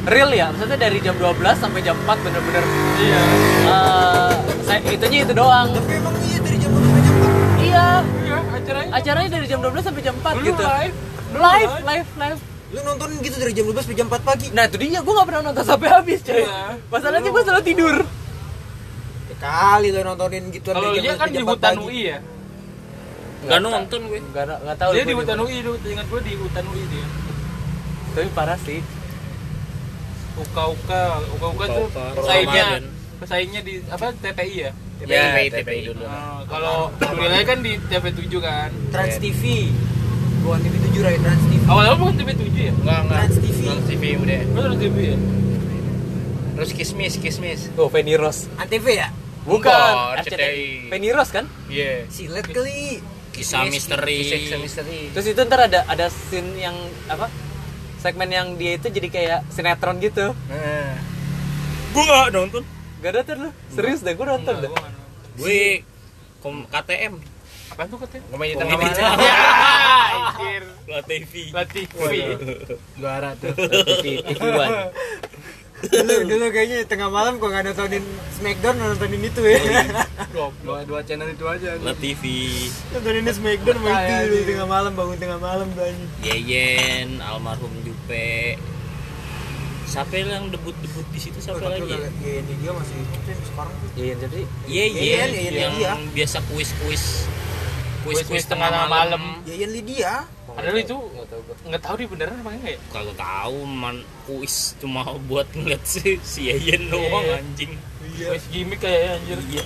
real 0.07 0.31
ya, 0.31 0.47
maksudnya 0.49 0.79
dari 0.79 0.97
jam 0.97 1.13
12 1.13 1.35
sampai 1.53 1.81
jam 1.81 1.95
4 1.99 2.07
bener-bener 2.17 2.63
Iya. 2.97 3.21
eh 3.67 4.31
saya 4.63 4.79
itunya 4.87 5.19
itu 5.21 5.33
doang. 5.33 5.67
tapi 5.69 5.91
emang 5.93 6.15
iya 6.23 6.37
dari 6.39 6.57
jam 6.57 6.71
berapa 6.71 6.97
jam 6.97 7.13
berapa? 7.13 7.39
Iya, 7.59 7.87
Iya, 8.23 8.37
acaranya. 8.53 8.89
acaranya 8.93 9.29
dari 9.29 9.45
jam 9.45 9.59
12 9.59 9.83
sampai 9.83 10.01
jam 10.01 10.15
4 10.17 10.33
Dulu 10.33 10.45
gitu. 10.45 10.63
live. 10.63 10.95
Live, 11.29 11.73
live, 11.83 12.09
live. 12.17 12.39
lu 12.67 12.79
nontonin 12.83 13.17
gitu 13.21 13.35
dari 13.37 13.51
jam 13.51 13.63
12 13.65 13.79
sampai 13.81 13.95
jam 13.95 14.07
4 14.07 14.21
pagi 14.21 14.47
Nah 14.49 14.63
itu 14.65 14.75
dia, 14.77 14.99
gue 14.99 15.13
gak 15.13 15.23
pernah 15.25 15.41
nonton 15.41 15.63
sampai 15.65 15.87
habis 15.89 16.19
coy 16.21 16.35
Iya. 16.37 16.59
Masalahnya 16.87 17.29
gue 17.29 17.43
selalu 17.43 17.63
tidur 17.63 17.95
ya 19.27 19.35
kali 19.37 19.87
lu 19.89 19.99
nontonin 20.01 20.43
gitu 20.49 20.69
Kalau 20.69 20.91
dia 20.93 21.13
kan 21.13 21.27
di 21.27 21.41
hutan 21.41 21.73
UI 21.77 21.99
ya. 22.05 22.17
Nggak 23.39 23.59
nonton 23.59 24.01
gue 24.05 24.19
Gak, 24.29 24.45
gak 24.49 24.77
tau 24.77 24.91
Dia 24.91 25.03
di 25.03 25.13
hutan 25.13 25.37
UI 25.37 25.61
dulu, 25.61 25.77
ingat 25.83 26.07
gue 26.07 26.21
di 26.21 26.33
hutan 26.33 26.63
UI 26.65 26.83
dia. 26.87 27.05
Tapi 28.11 28.29
parah 28.31 28.57
sih 28.57 28.81
Uka 30.35 30.63
uka, 30.67 31.01
uka 31.33 31.47
uka 31.49 31.65
tuh 31.67 31.85
Uka-uka. 31.87 32.03
pesaingnya, 32.15 32.65
pesaingnya 33.17 33.61
di 33.61 33.81
apa 33.83 34.13
TPI 34.13 34.55
ya. 34.55 34.71
Ya, 34.99 35.33
TPI, 35.33 35.47
TPI 35.51 35.81
dulu. 35.87 36.03
Nah, 36.03 36.41
kalau 36.45 36.93
lain 36.97 37.41
kan 37.43 37.59
di 37.61 37.73
TV7 37.83 38.21
kan. 38.37 38.69
Trans 38.89 39.17
TV 39.17 39.69
bukan 40.41 40.59
TV 40.61 40.75
7 40.93 41.01
Rai 41.03 41.17
Trans 41.17 41.41
TV 41.43 41.61
Awal-awal 41.65 41.97
bukan 41.99 42.15
TV7 42.17 42.41
ya? 42.53 42.71
Enggak, 42.71 42.99
enggak. 43.03 43.17
Trans 43.19 43.37
TV. 43.39 43.59
Trans 43.65 43.85
TV 43.85 44.03
udah. 44.15 44.41
Oh, 44.47 44.61
Trans 44.63 44.79
TV 44.79 44.97
ya? 44.97 45.17
Terus 46.53 46.69
kismis, 46.73 47.13
kismis. 47.17 47.59
Tuh 47.73 47.85
Feni 47.87 48.13
Rose 48.13 48.49
Antv 48.55 48.85
ya 48.87 49.09
Bukan 49.41 49.93
RCTI. 50.17 50.89
Feni 50.89 51.09
Rose 51.09 51.31
kan 51.31 51.45
Iya. 51.65 52.05
silet 52.09 52.45
kali 52.45 53.01
kisah 53.37 53.69
misteri 53.69 54.17
Kisah 54.25 54.57
misteri. 54.57 55.13
Terus 55.13 55.25
itu 55.29 55.41
ntar 55.45 55.69
ada 55.69 55.85
ada 55.85 56.09
scene 56.09 56.57
yang 56.57 56.73
apa 57.05 57.29
segmen 57.97 58.29
yang 58.29 58.57
dia 58.57 58.75
itu 58.75 58.89
jadi 58.89 59.07
kayak 59.07 59.39
sinetron 59.47 60.01
gitu 60.01 60.33
Nah. 60.49 60.93
gue 61.93 62.03
nggak 62.03 62.29
nonton 62.33 62.63
Gak 62.97 63.13
nonton 63.13 63.37
lu? 63.37 63.49
Serius 63.69 64.01
deh, 64.01 64.17
gue 64.17 64.25
nonton 64.25 64.53
deh 64.57 64.69
gue 65.37 65.85
kom 66.41 66.65
KTM 66.65 67.21
Apaan 67.67 67.87
tuh 67.91 67.99
katanya? 67.99 68.23
Komedi 68.31 68.53
tengah 68.55 68.79
malam. 68.79 68.95
tengah. 68.95 69.15
Ya, 69.19 69.35
anjir. 70.07 70.63
La 70.87 70.99
TV 71.03 71.31
La 71.51 71.63
TV. 71.67 71.99
Juara 72.95 73.35
tuh. 73.35 73.51
TV, 73.53 74.23
TV 74.23 74.39
One 74.39 74.75
dulu 75.77 76.15
dulu 76.25 76.45
kayaknya 76.49 76.77
tengah 76.89 77.09
malam 77.13 77.37
kok 77.37 77.53
nggak 77.53 77.63
nontonin 77.69 78.05
Smackdown 78.33 78.75
nontonin 78.81 79.21
itu 79.21 79.41
ya. 79.45 79.61
Dua, 80.33 80.81
dua 80.85 80.99
channel 81.05 81.29
itu 81.29 81.45
aja. 81.45 81.77
La 81.81 81.93
TV 81.93 82.23
nontonin 82.93 83.29
Smackdown 83.29 83.77
mau 83.85 83.93
itu 83.93 84.13
dulu 84.25 84.43
tengah 84.49 84.67
malam 84.67 84.91
bangun 84.97 85.17
tengah 85.21 85.39
malam 85.39 85.67
banyak 85.77 86.09
Yeyen 86.25 87.21
almarhum 87.21 87.69
Jupe. 87.85 88.57
Siapa 89.87 90.19
yang 90.19 90.51
debut 90.51 90.75
debut 90.83 91.05
di 91.15 91.19
situ? 91.21 91.39
Siapa 91.39 91.63
lagi? 91.63 91.87
ini 92.25 92.53
dia 92.59 92.71
masih 92.75 92.95
mungkin 92.97 93.37
sekarang. 93.45 93.73
Tuh 93.77 93.89
Iya 93.95 94.13
jadi 94.19 94.41
Yeyen 94.67 94.91
Yeyen, 94.97 95.29
Yeyen 95.31 95.73
yang 95.79 96.01
biasa 96.11 96.43
kuis 96.49 96.73
kuis 96.83 97.29
Kuis-kuis 98.07 98.47
tengah 98.47 98.87
malam. 98.87 99.43
Yayan 99.43 99.71
Lydia 99.75 100.36
Padahal 100.57 100.77
itu 100.79 100.97
Gak 100.97 101.27
tau 101.27 101.39
gue 101.39 101.55
nggak 101.63 101.81
tahu 101.81 101.95
di 101.95 102.05
beneran 102.07 102.35
apa 102.35 102.49
enggak 102.51 102.71
ya? 102.73 102.79
kagak 102.89 103.15
tahu 103.15 103.57
man 103.63 103.95
kuis 104.25 104.55
cuma 104.77 105.01
buat 105.21 105.45
ngeliat 105.51 105.83
si 105.83 106.17
si 106.19 106.49
Yeyen 106.49 106.89
doang 106.89 107.21
Iya. 107.21 107.37
anjing 107.37 107.71
Kuis 108.09 108.45
gimmick 108.49 108.79
kayaknya 108.79 109.09
anjir. 109.15 109.39
iya 109.47 109.65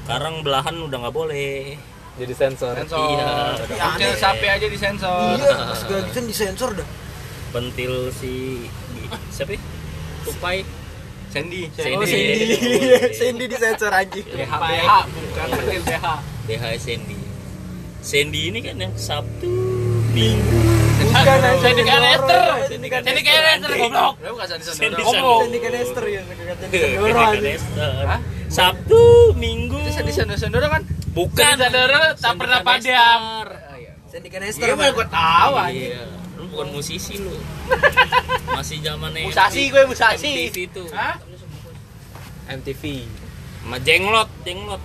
sekarang 0.00 0.40
belahan 0.40 0.76
udah 0.78 0.98
nggak 0.98 1.12
boleh 1.14 1.76
Jadi 2.14 2.30
sensor 2.32 2.72
Sensor. 2.76 2.96
Iya. 3.10 3.32
Kecil 3.66 4.12
sapi 4.16 4.46
aja 4.46 4.66
di 4.66 4.78
sensor. 4.78 5.34
iya 5.34 5.52
segala 5.74 6.00
gitu 6.06 6.18
disensor 6.22 6.70
dah 6.72 6.88
pentil 7.50 7.92
si 8.10 8.64
siapa 9.28 9.52
ya? 9.52 9.60
tupai 10.22 10.64
Sandy. 11.28 11.66
Sandy. 11.68 11.92
oh 11.92 12.06
Sandy 12.06 12.38
Sandy 13.18 13.44
disensor 13.44 13.90
anjing 13.90 14.24
BH 14.24 14.48
BH 14.48 14.90
bukan 15.04 15.46
pentil 15.52 15.82
BH. 15.82 16.06
DH 16.46 16.64
Sandy 16.78 17.18
Sandy 18.00 18.40
ini 18.48 18.58
kan 18.60 18.76
yang 18.78 18.94
Sabtu 18.94 19.73
Minggu 20.14 20.60
bukan 21.04 21.38
Sandy 21.58 21.82
Canister. 21.82 22.42
Sandy 22.70 22.88
Canister 23.20 23.70
goblok. 23.74 24.14
Lu 24.18 24.28
bukan 24.32 24.46
Sandy 24.48 24.64
Sandoro. 24.64 25.32
Sandy 25.42 25.58
ya 25.58 26.18
Iya? 26.70 28.16
Sabtu 28.46 29.02
Minggu 29.34 29.74
Itu 29.76 29.90
Sandy 29.90 30.38
Sandoro 30.38 30.66
kan? 30.68 30.82
bukan 31.10 31.52
Sandy 31.52 31.66
Sandoro 31.66 32.02
tak 32.14 32.32
pernah 32.34 32.60
padam. 32.62 33.20
Oh 33.44 33.74
iya. 33.74 33.92
Sandy 34.06 34.28
Canister 34.28 34.64
Iya, 34.64 34.74
Bang. 34.74 34.94
gua 34.94 35.06
tahu 35.06 35.52
anjing. 35.56 35.90
Iya. 35.90 36.02
Lu 36.34 36.42
bukan 36.48 36.66
musisi 36.72 37.14
lu. 37.18 37.34
Masih 38.56 38.78
zamannya 38.80 39.26
Musasi 39.26 39.62
gue, 39.66 39.82
musasi. 39.84 40.30
MTV 40.46 40.56
itu. 40.64 40.84
Hah? 40.90 41.18
MTV 42.48 42.82
Sama 43.60 43.76
jenglot, 43.80 44.30
jenglot. 44.42 44.78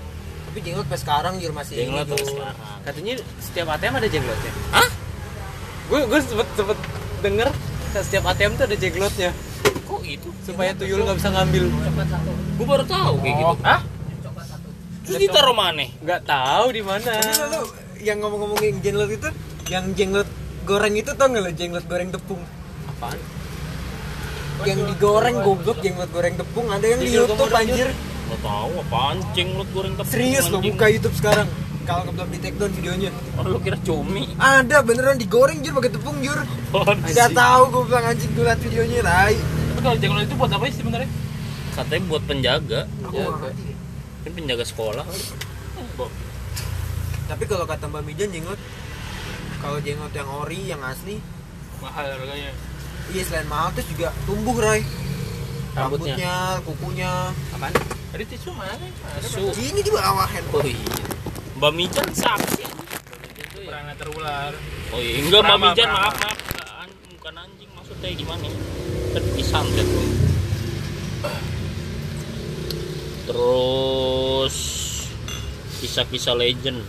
Tapi 0.49 0.59
jenglot 0.59 0.87
pas 0.87 0.97
sekarang 0.97 1.37
jur 1.37 1.53
masih 1.53 1.77
Jenglot 1.77 2.09
sekarang. 2.09 2.57
katanya 2.81 3.13
setiap 3.37 3.69
ATM 3.69 3.93
ada 3.93 4.09
jenglotnya 4.09 4.49
Hah? 4.73 4.89
Gue 5.89 5.99
gue 6.05 6.19
sempet 6.21 6.47
sempet 6.53 6.77
denger 7.25 7.49
setiap 7.89 8.23
ATM 8.29 8.53
tuh 8.55 8.65
ada 8.69 8.77
jenglotnya 8.77 9.31
Kok 9.89 9.99
gitu? 10.05 10.29
supaya 10.45 10.71
tuyul 10.77 11.01
nggak 11.01 11.17
bisa 11.17 11.29
ngambil 11.33 11.63
Gue 12.59 12.67
baru 12.67 12.83
tahu 12.83 13.13
kayak 13.23 13.35
gitu. 13.39 13.55
Hah? 13.63 13.81
Terus 15.07 15.17
ditaruh 15.25 15.55
mana? 15.57 15.87
nggak 16.05 16.21
tahu 16.27 16.65
di 16.69 16.83
mana 16.85 17.13
lu 17.49 17.61
yang 17.99 18.23
ngomong-ngomongin 18.23 18.79
jenglot 18.79 19.11
itu, 19.11 19.29
yang 19.67 19.91
jenglot 19.91 20.29
goreng 20.63 20.95
itu 20.95 21.11
tau 21.17 21.27
nggak 21.27 21.43
lo 21.43 21.51
jenglot 21.51 21.85
goreng 21.89 22.09
tepung? 22.13 22.41
apaan 22.87 23.19
Yang 24.67 24.79
digoreng 24.91 25.35
goblok 25.41 25.79
jenglot 25.79 26.11
goreng 26.11 26.35
tepung 26.35 26.67
ada 26.67 26.83
yang 26.83 26.99
di 26.99 27.15
YouTube 27.15 27.47
anjir. 27.47 27.89
Gak 28.29 28.39
tahu 28.43 28.71
apaan 28.85 29.17
jenglot 29.33 29.69
goreng 29.71 29.93
tepung. 29.95 30.13
Serius 30.13 30.45
lo 30.51 30.59
buka 30.59 30.85
YouTube 30.91 31.15
sekarang. 31.15 31.47
Kalau 31.89 32.05
belum 32.05 32.29
di 32.29 32.37
take 32.37 32.53
down 32.55 32.69
videonya. 32.71 33.09
Oh, 33.33 33.43
lu 33.43 33.57
kira 33.57 33.73
cumi. 33.81 34.29
Ada 34.37 34.85
beneran 34.85 35.17
digoreng 35.17 35.65
jur 35.65 35.73
pakai 35.73 35.89
tepung 35.89 36.21
jur. 36.21 36.37
Gak 37.09 37.33
tahu 37.33 37.63
gue 37.67 37.83
bilang 37.83 38.05
anjing 38.05 38.29
gue 38.29 38.45
liat 38.45 38.61
videonya 38.61 39.01
tai. 39.01 39.33
Tapi 39.33 39.79
kalau 39.81 39.97
jenglot 39.97 40.23
itu 40.23 40.35
buat 40.35 40.51
apa 40.53 40.63
sih 40.69 40.77
sebenarnya? 40.77 41.09
Katanya 41.73 42.03
buat 42.05 42.23
penjaga. 42.23 42.81
Nggak 43.01 43.25
ngerti. 43.41 43.71
Kan 44.19 44.31
penjaga 44.35 44.63
sekolah. 44.63 45.05
Tapi 47.25 47.43
kalau 47.45 47.65
kata 47.65 47.85
Mbak 47.85 48.03
Mijan 48.03 48.29
jenglot 48.29 48.61
kalau 49.59 49.77
jenglot 49.79 50.09
yang 50.11 50.29
ori 50.29 50.59
yang 50.65 50.81
asli 50.81 51.19
Mahal 51.77 52.05
harganya. 52.09 52.51
iya 53.09 53.21
selain 53.21 53.45
mahal 53.45 53.69
terus 53.71 53.87
juga 53.87 54.09
tumbuh 54.23 54.55
Ray 54.55 54.81
Rambutnya. 55.71 56.15
rambutnya 56.15 56.33
kukunya 56.63 57.11
apaan 57.53 57.73
Ada 58.09 58.23
tisu 58.25 58.49
mana? 58.51 58.73
Ada 59.13 59.27
Su. 59.27 59.51
ini 59.53 59.79
di 59.79 59.91
bawah 59.91 60.25
handphone 60.25 60.63
Oh 60.63 60.69
iya. 60.69 60.79
Mbak 61.59 61.71
Mijan 61.75 62.07
saksi. 62.15 62.63
pernah 63.67 63.91
terular. 63.99 64.55
Oh 64.89 64.99
iya, 65.03 65.19
enggak 65.19 65.41
Mbak 65.43 65.57
Mijan, 65.59 65.89
maaf 65.91 66.15
maaf. 66.15 66.37
An- 66.79 66.95
bukan 67.11 67.33
anjing 67.35 67.69
maksudnya 67.75 68.09
gimana? 68.15 68.47
Kan 69.11 69.23
disantet. 69.35 69.87
Terus 73.27 74.55
kisah-kisah 75.79 76.33
legend. 76.33 76.79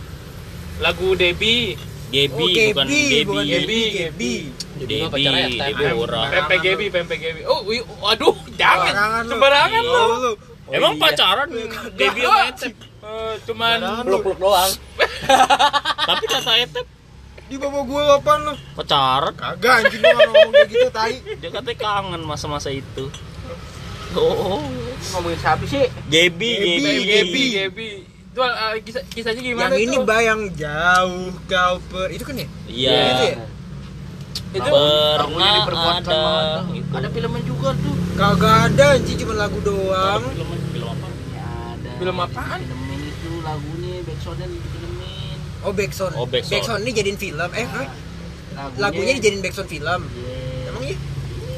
Lagu 0.79 1.19
Debi, 1.19 1.75
Gebi 2.09 2.31
Oh, 2.31 2.47
bukan 2.71 2.87
Gebi, 2.87 3.01
Gebi. 3.05 3.27
bukan 3.27 3.45
Gebi. 3.45 3.81
Gebi 3.91 4.33
Jadi 4.81 4.93
mah 4.97 5.09
Debi, 5.11 5.35
ya, 5.59 5.67
Debi 5.67 5.85
orang. 5.93 6.27
Pempe 6.31 6.55
Gebi, 6.63 6.85
Pempe 6.87 7.15
Gebi. 7.19 7.41
Oh, 7.43 7.61
wih, 7.67 7.83
aduh, 8.01 8.33
jangan. 8.55 8.87
Sembarangan 8.87 9.21
lu. 9.21 9.31
Sembarangan 9.35 9.81
Iya. 9.83 9.99
lu. 10.23 10.33
Emang 10.71 10.93
iya. 10.95 11.01
pacaran 11.03 11.47
Debi 11.93 12.21
sama 12.23 12.41
Etep. 12.47 12.90
Eh, 13.01 13.33
cuman 13.43 13.77
peluk 14.01 14.21
peluk 14.23 14.39
doang 14.39 14.71
Tapi 16.09 16.25
kata 16.27 16.53
Etep 16.59 16.85
di 17.47 17.59
bawah 17.59 17.83
gua 17.83 18.15
apaan 18.15 18.39
lu 18.45 18.53
pacaran. 18.73 19.33
kagak 19.33 19.73
anjing 19.83 19.99
gua 19.99 20.13
nggak 20.13 20.27
ngomong 20.29 20.51
kayak 20.53 20.67
gitu 20.69 20.87
tai 20.89 21.15
Dia 21.35 21.49
katanya 21.51 21.77
kangen 21.77 22.21
masa-masa 22.21 22.69
itu. 22.69 23.11
Oh, 24.11 24.63
Ngomongin 25.09 25.35
siapa 25.37 25.63
sih? 25.65 25.83
Gebi, 26.05 26.51
Gebi, 26.53 26.93
Gebi, 27.01 27.43
Gebi. 27.57 27.87
Itu 28.29 28.39
eh, 28.39 28.79
kisah, 28.81 29.03
kisahnya 29.05 29.41
gimana 29.41 29.73
yang 29.73 29.83
ini 29.83 29.95
tuh? 29.97 30.03
bayang 30.05 30.41
jauh 30.53 31.27
kau 31.45 31.75
per 31.85 32.07
itu 32.09 32.23
kan 32.23 32.35
ya 32.35 32.47
Iya. 32.65 32.95
Itu 33.03 33.23
ya? 33.25 33.35
Itu 34.53 34.69
pernah 35.17 35.51
ada. 35.59 35.71
banget. 35.71 36.03
Gitu. 36.73 36.91
Ada 36.93 37.07
filmnya 37.09 37.43
juga 37.43 37.69
tuh. 37.73 37.95
kagak 38.13 38.55
ada 38.69 38.85
anjing 38.93 39.17
cuma 39.17 39.33
lagu 39.35 39.59
doang 39.59 40.23
Film 40.29 40.47
film 40.71 40.87
apa? 40.87 41.07
Ya 41.29 41.43
ada. 41.73 41.89
Film 41.97 42.15
apaan? 42.17 42.59
Itu 42.61 42.75
lagunya 43.41 43.93
backsoundnya 44.01 44.47
difilmin. 44.47 45.37
oh 45.61 45.71
backsound 45.71 46.13
Oh, 46.13 46.25
backsound. 46.25 46.81
ini 46.81 46.91
jadiin 46.91 47.17
film 47.17 47.49
eh 47.51 47.61
eh, 47.61 47.87
Lagunya, 48.51 48.79
lagunya 48.79 49.13
dijadiin 49.17 49.41
backsound 49.41 49.67
film 49.67 50.01
Iya. 50.07 50.69
emang 50.69 50.83
iya 50.83 50.97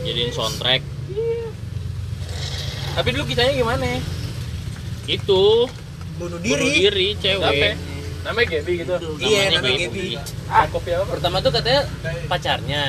Jadiin 0.04 0.32
soundtrack. 0.32 0.82
Tapi 2.93 3.08
dulu 3.10 3.24
kisahnya 3.24 3.56
gimana? 3.56 3.88
Itu 5.06 5.72
bunuh 6.13 6.38
bunuh 6.38 6.39
diri 6.39 6.69
diri 6.84 7.08
Siapa? 7.15 7.50
cewek. 7.50 7.74
Namanya 8.22 8.48
Gebi 8.50 8.74
gitu. 8.80 8.93
Iya, 9.17 9.41
Namanya. 9.54 9.78
Gebi. 9.82 10.08
Ah, 10.46 10.67
kopi 10.67 10.91
apa? 10.91 11.08
pertama 11.10 11.39
tuh 11.39 11.52
katanya 11.52 11.82
pacarnya 12.28 12.84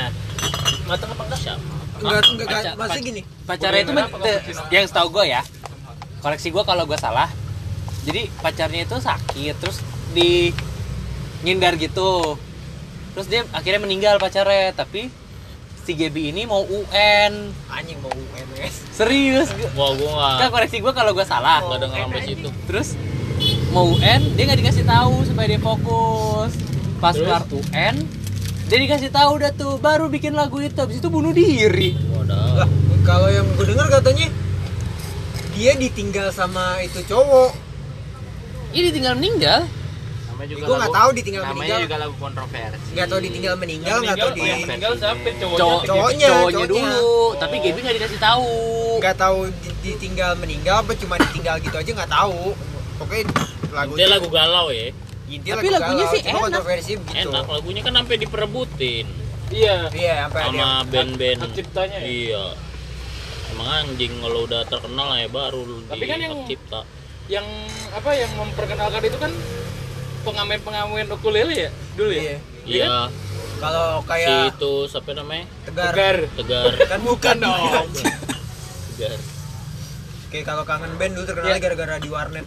Matang 0.84 1.10
apa 1.10 1.22
enggak 1.24 1.40
siapa? 1.40 1.62
enggak 1.96 2.20
enggak 2.28 2.74
enggak 2.74 3.00
gini 3.00 3.22
pacarnya 3.46 3.80
itu 3.80 3.92
yang 4.68 4.84
setahu 4.84 5.08
gue 5.10 5.24
ya 5.30 5.40
koleksi 6.20 6.50
gue 6.50 6.60
kalau 6.60 6.84
gue 6.84 6.98
salah 6.98 7.30
jadi 8.04 8.28
pacarnya 8.44 8.84
itu 8.84 8.96
sakit 9.00 9.54
terus 9.58 9.80
di 10.12 10.52
ngindar 11.44 11.76
gitu. 11.80 12.36
Terus 13.16 13.26
dia 13.30 13.42
akhirnya 13.52 13.80
meninggal 13.80 14.20
pacarnya 14.20 14.76
tapi 14.76 15.08
si 15.84 15.92
Gebi 15.92 16.32
ini 16.32 16.48
mau 16.48 16.64
UN 16.64 17.52
anjing 17.68 18.00
mau 18.00 18.12
UMS 18.12 18.74
serius? 18.96 19.52
Wah, 19.76 19.92
gua 19.92 20.10
kan 20.16 20.32
enggak 20.40 20.50
koreksi 20.52 20.76
gue 20.80 20.92
kalau 20.92 21.12
gue 21.12 21.26
salah. 21.28 21.60
Enggak 21.64 21.80
dengar 21.84 21.98
sampai 22.08 22.22
situ. 22.24 22.48
terus 22.68 22.88
mau 23.72 23.88
UN 23.88 24.20
dia 24.36 24.42
nggak 24.48 24.60
dikasih 24.64 24.84
tahu 24.84 25.14
supaya 25.28 25.46
dia 25.48 25.60
fokus. 25.60 26.52
Pas 27.00 27.16
kelar 27.16 27.44
UN 27.48 27.94
dia 28.64 28.78
dikasih 28.80 29.12
tahu 29.12 29.40
udah 29.40 29.52
tuh 29.52 29.76
baru 29.80 30.08
bikin 30.08 30.32
lagu 30.32 30.60
itu. 30.60 30.76
Habis 30.76 31.00
itu 31.00 31.08
bunuh 31.12 31.32
diri. 31.32 31.96
Wadah. 32.16 32.64
lah 32.64 32.68
kalau 33.04 33.28
yang 33.28 33.44
gue 33.56 33.68
dengar 33.68 33.86
katanya 33.92 34.32
dia 35.54 35.72
ditinggal 35.76 36.32
sama 36.34 36.80
itu 36.82 37.04
cowok 37.04 37.63
ini 38.74 38.88
tinggal 38.90 39.14
meninggal 39.14 39.60
Namanya 40.26 40.48
juga 40.50 40.64
gue 40.64 40.76
nggak 40.76 40.92
tahu 40.92 41.10
ditinggal 41.14 41.42
Namanya 41.42 41.54
meninggal 41.54 41.80
juga 41.80 41.96
lagu 41.96 42.14
kontroversi. 42.18 42.88
nggak 42.90 43.06
tahu 43.06 43.20
ditinggal 43.22 43.54
meninggal 43.54 43.96
nggak 44.00 44.16
tahu 44.16 44.30
di 44.30 44.42
meninggal 44.42 44.92
siapa? 44.94 45.28
Cowoknya. 45.30 45.54
cowok 45.54 45.80
Cowoknya, 45.84 46.28
cowoknya, 46.28 46.28
cowoknya. 46.28 46.66
dulu 46.66 47.08
tapi 47.36 47.54
Gaby 47.56 47.78
nggak 47.80 47.96
dikasih 47.96 48.20
tahu 48.20 48.50
nggak 48.98 49.16
tahu 49.16 49.38
di- 49.54 49.76
ditinggal 49.84 50.30
meninggal 50.36 50.76
apa 50.80 50.92
cuma 50.94 51.14
ditinggal 51.16 51.56
gitu 51.58 51.74
aja 51.74 51.90
nggak 51.94 52.12
tahu 52.12 52.40
pokoknya 52.96 53.24
lagu 53.70 53.92
Dia 53.94 54.06
lagu 54.08 54.28
galau 54.28 54.66
ya. 54.68 54.90
Intinya 55.24 55.54
Tapi 55.56 55.66
lagu 55.66 55.74
lagunya 55.80 55.98
galau, 56.00 56.12
sih 56.12 56.20
cuma 56.20 56.30
enak. 56.30 56.42
kontroversi 56.44 56.92
begitu 56.96 57.18
Enak 57.24 57.44
lagunya 57.48 57.80
kan 57.80 57.92
sampai 57.94 58.16
diperebutin 58.18 59.06
Iya. 59.46 59.76
iya 59.92 60.14
sampai 60.24 60.40
sama 60.42 60.68
band-band. 60.84 61.38
ciptanya 61.52 61.96
ya? 61.96 62.06
Iya. 62.06 62.44
Emang 63.50 63.68
anjing 63.70 64.12
kalau 64.18 64.40
udah 64.42 64.62
terkenal 64.64 65.08
ya 65.12 65.28
baru 65.28 65.62
Tapi 65.84 65.96
di 65.96 66.06
kan 66.06 66.18
yang- 66.18 66.42
cipta. 66.44 66.80
Yang 67.26 67.46
apa 67.94 68.10
yang 68.12 68.30
memperkenalkan 68.36 69.02
itu 69.04 69.16
kan 69.16 69.32
pengamen-pengamen 70.24 71.08
ukulele 71.12 71.68
ya 71.68 71.70
dulu 71.94 72.10
ya? 72.12 72.22
Iya. 72.22 72.36
Iya. 72.64 72.98
kalau 73.60 74.00
Si 74.00 74.08
kayak 74.08 74.56
itu 74.56 74.72
siapa 74.88 75.10
namanya? 75.12 75.44
tegar 75.68 75.92
Tegar. 75.92 76.16
Tegar. 76.32 76.72
kan 76.92 77.00
bukan 77.04 77.36
dong 77.40 77.60
Tegar. 78.96 79.18
kayak 80.32 80.44
kalau 80.48 80.62
kangen 80.66 80.92
band 80.96 81.12
dulu 81.14 81.24
terkenalnya 81.28 81.60
gara-gara 81.60 81.96
di 82.00 82.10
warnet 82.10 82.46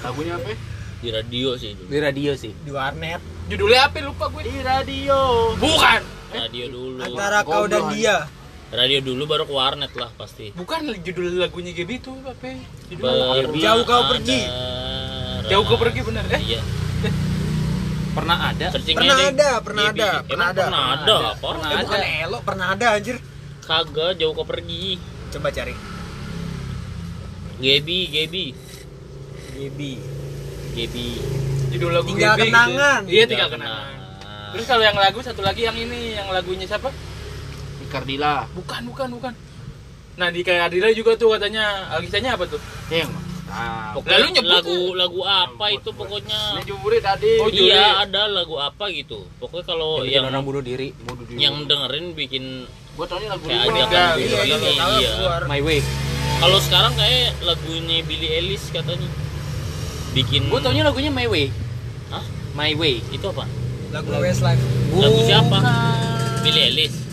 Lagunya 0.00 0.38
apa? 0.38 0.54
Di 1.00 1.08
radio 1.10 1.56
sih 1.58 1.74
dulu. 1.74 1.88
di 1.90 1.98
radio 1.98 2.32
sih 2.38 2.52
di 2.54 2.70
warnet 2.70 3.20
Judulnya 3.50 3.90
apa 3.90 3.98
lupa 3.98 4.30
gue. 4.30 4.46
Di 4.46 4.62
radio. 4.62 5.18
Bukan. 5.58 6.00
Radio 6.30 6.64
dulu. 6.70 7.02
antara 7.02 7.42
kau 7.42 7.66
dan 7.66 7.90
dia 7.90 8.30
Radio 8.70 9.02
dulu 9.02 9.26
baru 9.26 9.44
ke 9.50 9.54
warnet 9.54 9.92
lah 9.98 10.14
pasti. 10.14 10.54
Bukan 10.54 10.86
judul 11.02 11.42
lagunya 11.42 11.74
Gebi 11.74 11.98
itu 11.98 12.14
apa? 12.22 12.54
Pergi 12.86 13.58
Jauh 13.58 13.82
kau 13.82 14.06
ada 14.06 14.10
pergi. 14.14 14.40
Jauh 15.50 15.64
kau 15.66 15.78
pergi 15.78 16.00
bener 16.06 16.24
eh? 16.30 16.38
Iya. 16.38 16.60
pernah 18.16 18.38
ada 18.50 18.66
Searchingnya 18.74 18.98
Pernah 18.98 19.16
deh. 19.18 19.30
ada, 19.30 19.50
pernah 19.62 19.84
ada, 19.90 20.08
Emang 20.10 20.26
pernah 20.26 20.46
ada. 20.50 20.62
pernah 20.62 20.82
ada. 20.94 21.16
Apa? 21.34 21.46
Pernah 21.50 21.68
eh, 21.70 21.74
ada. 21.74 21.82
bukan 21.86 22.02
elo 22.26 22.38
pernah 22.42 22.66
ada 22.74 22.86
anjir 22.98 23.16
Kagak 23.62 24.10
jauh 24.18 24.32
kau 24.34 24.46
pergi. 24.46 24.98
coba 25.30 25.48
cari 25.54 25.74
Gebi, 27.60 27.98
Gebi, 28.08 28.46
Gebi 29.54 29.92
Gebi. 30.74 31.08
Judul 31.74 31.90
lagu 31.92 32.08
Tinggal 32.08 32.34
Gebi 32.38 32.50
kenangan. 32.50 33.00
Gitu. 33.06 33.14
Iya 33.14 33.24
tinggal 33.26 33.48
kenangan. 33.50 33.94
Terus 34.54 34.66
kalau 34.66 34.82
yang 34.82 34.98
lagu 34.98 35.18
satu 35.22 35.42
lagi 35.42 35.62
yang 35.66 35.76
ini 35.76 36.14
yang 36.18 36.30
lagunya 36.30 36.66
siapa? 36.66 36.90
Di 37.90 37.94
Kardila. 37.98 38.46
Bukan, 38.54 38.82
bukan, 38.94 39.08
bukan. 39.18 39.32
Nah 40.14 40.28
di 40.30 40.46
kayak 40.46 40.70
Adila 40.70 40.94
juga 40.94 41.18
tuh 41.18 41.34
katanya 41.34 41.90
kisahnya 41.98 42.38
apa 42.38 42.46
tuh? 42.46 42.62
Yang 42.86 43.10
Nah, 43.50 43.90
Pokoknya 43.98 44.14
Lalu 44.22 44.28
nyebut 44.30 44.50
lagu 44.62 44.78
lagu 44.94 45.20
apa 45.26 45.64
itu 45.74 45.90
pokoknya? 45.90 46.62
Ini 46.62 46.98
tadi. 47.02 47.30
Oh, 47.42 47.50
juri. 47.50 47.66
iya 47.74 48.06
ada 48.06 48.30
lagu 48.30 48.54
apa 48.62 48.86
gitu. 48.94 49.26
Pokoknya 49.42 49.66
kalau 49.66 50.06
yang, 50.06 50.22
yang 50.22 50.24
orang 50.30 50.46
bunuh 50.46 50.62
diri 50.62 50.94
yang 51.34 51.66
dengerin 51.66 52.14
bikin 52.14 52.70
Gua 52.94 53.10
taunya 53.10 53.26
lagu 53.26 53.42
kayak 53.50 53.66
Iya, 53.66 53.86
kan 53.90 54.14
iya 54.22 54.38
iya. 54.46 54.54
Ini 54.54 54.70
tahu 54.78 54.92
iya 55.02 55.10
keluar 55.18 55.42
my 55.50 55.60
way. 55.66 55.82
Kalau 56.38 56.58
sekarang 56.62 56.92
kayak 56.94 57.42
lagunya 57.42 57.96
Billie 58.06 58.30
Eilish 58.38 58.70
katanya. 58.70 59.10
Bikin 60.14 60.46
gue 60.46 60.58
taunya 60.62 60.86
lagunya 60.86 61.10
my 61.10 61.26
way. 61.26 61.50
Hah? 62.14 62.22
my 62.54 62.70
way. 62.78 63.02
Itu 63.10 63.34
apa? 63.34 63.50
Lagu 63.90 64.14
Westlife. 64.14 64.62
Lagu 64.94 65.18
siapa? 65.26 65.58
Bukan. 65.58 66.38
Billie 66.46 66.64
Eilish 66.70 67.10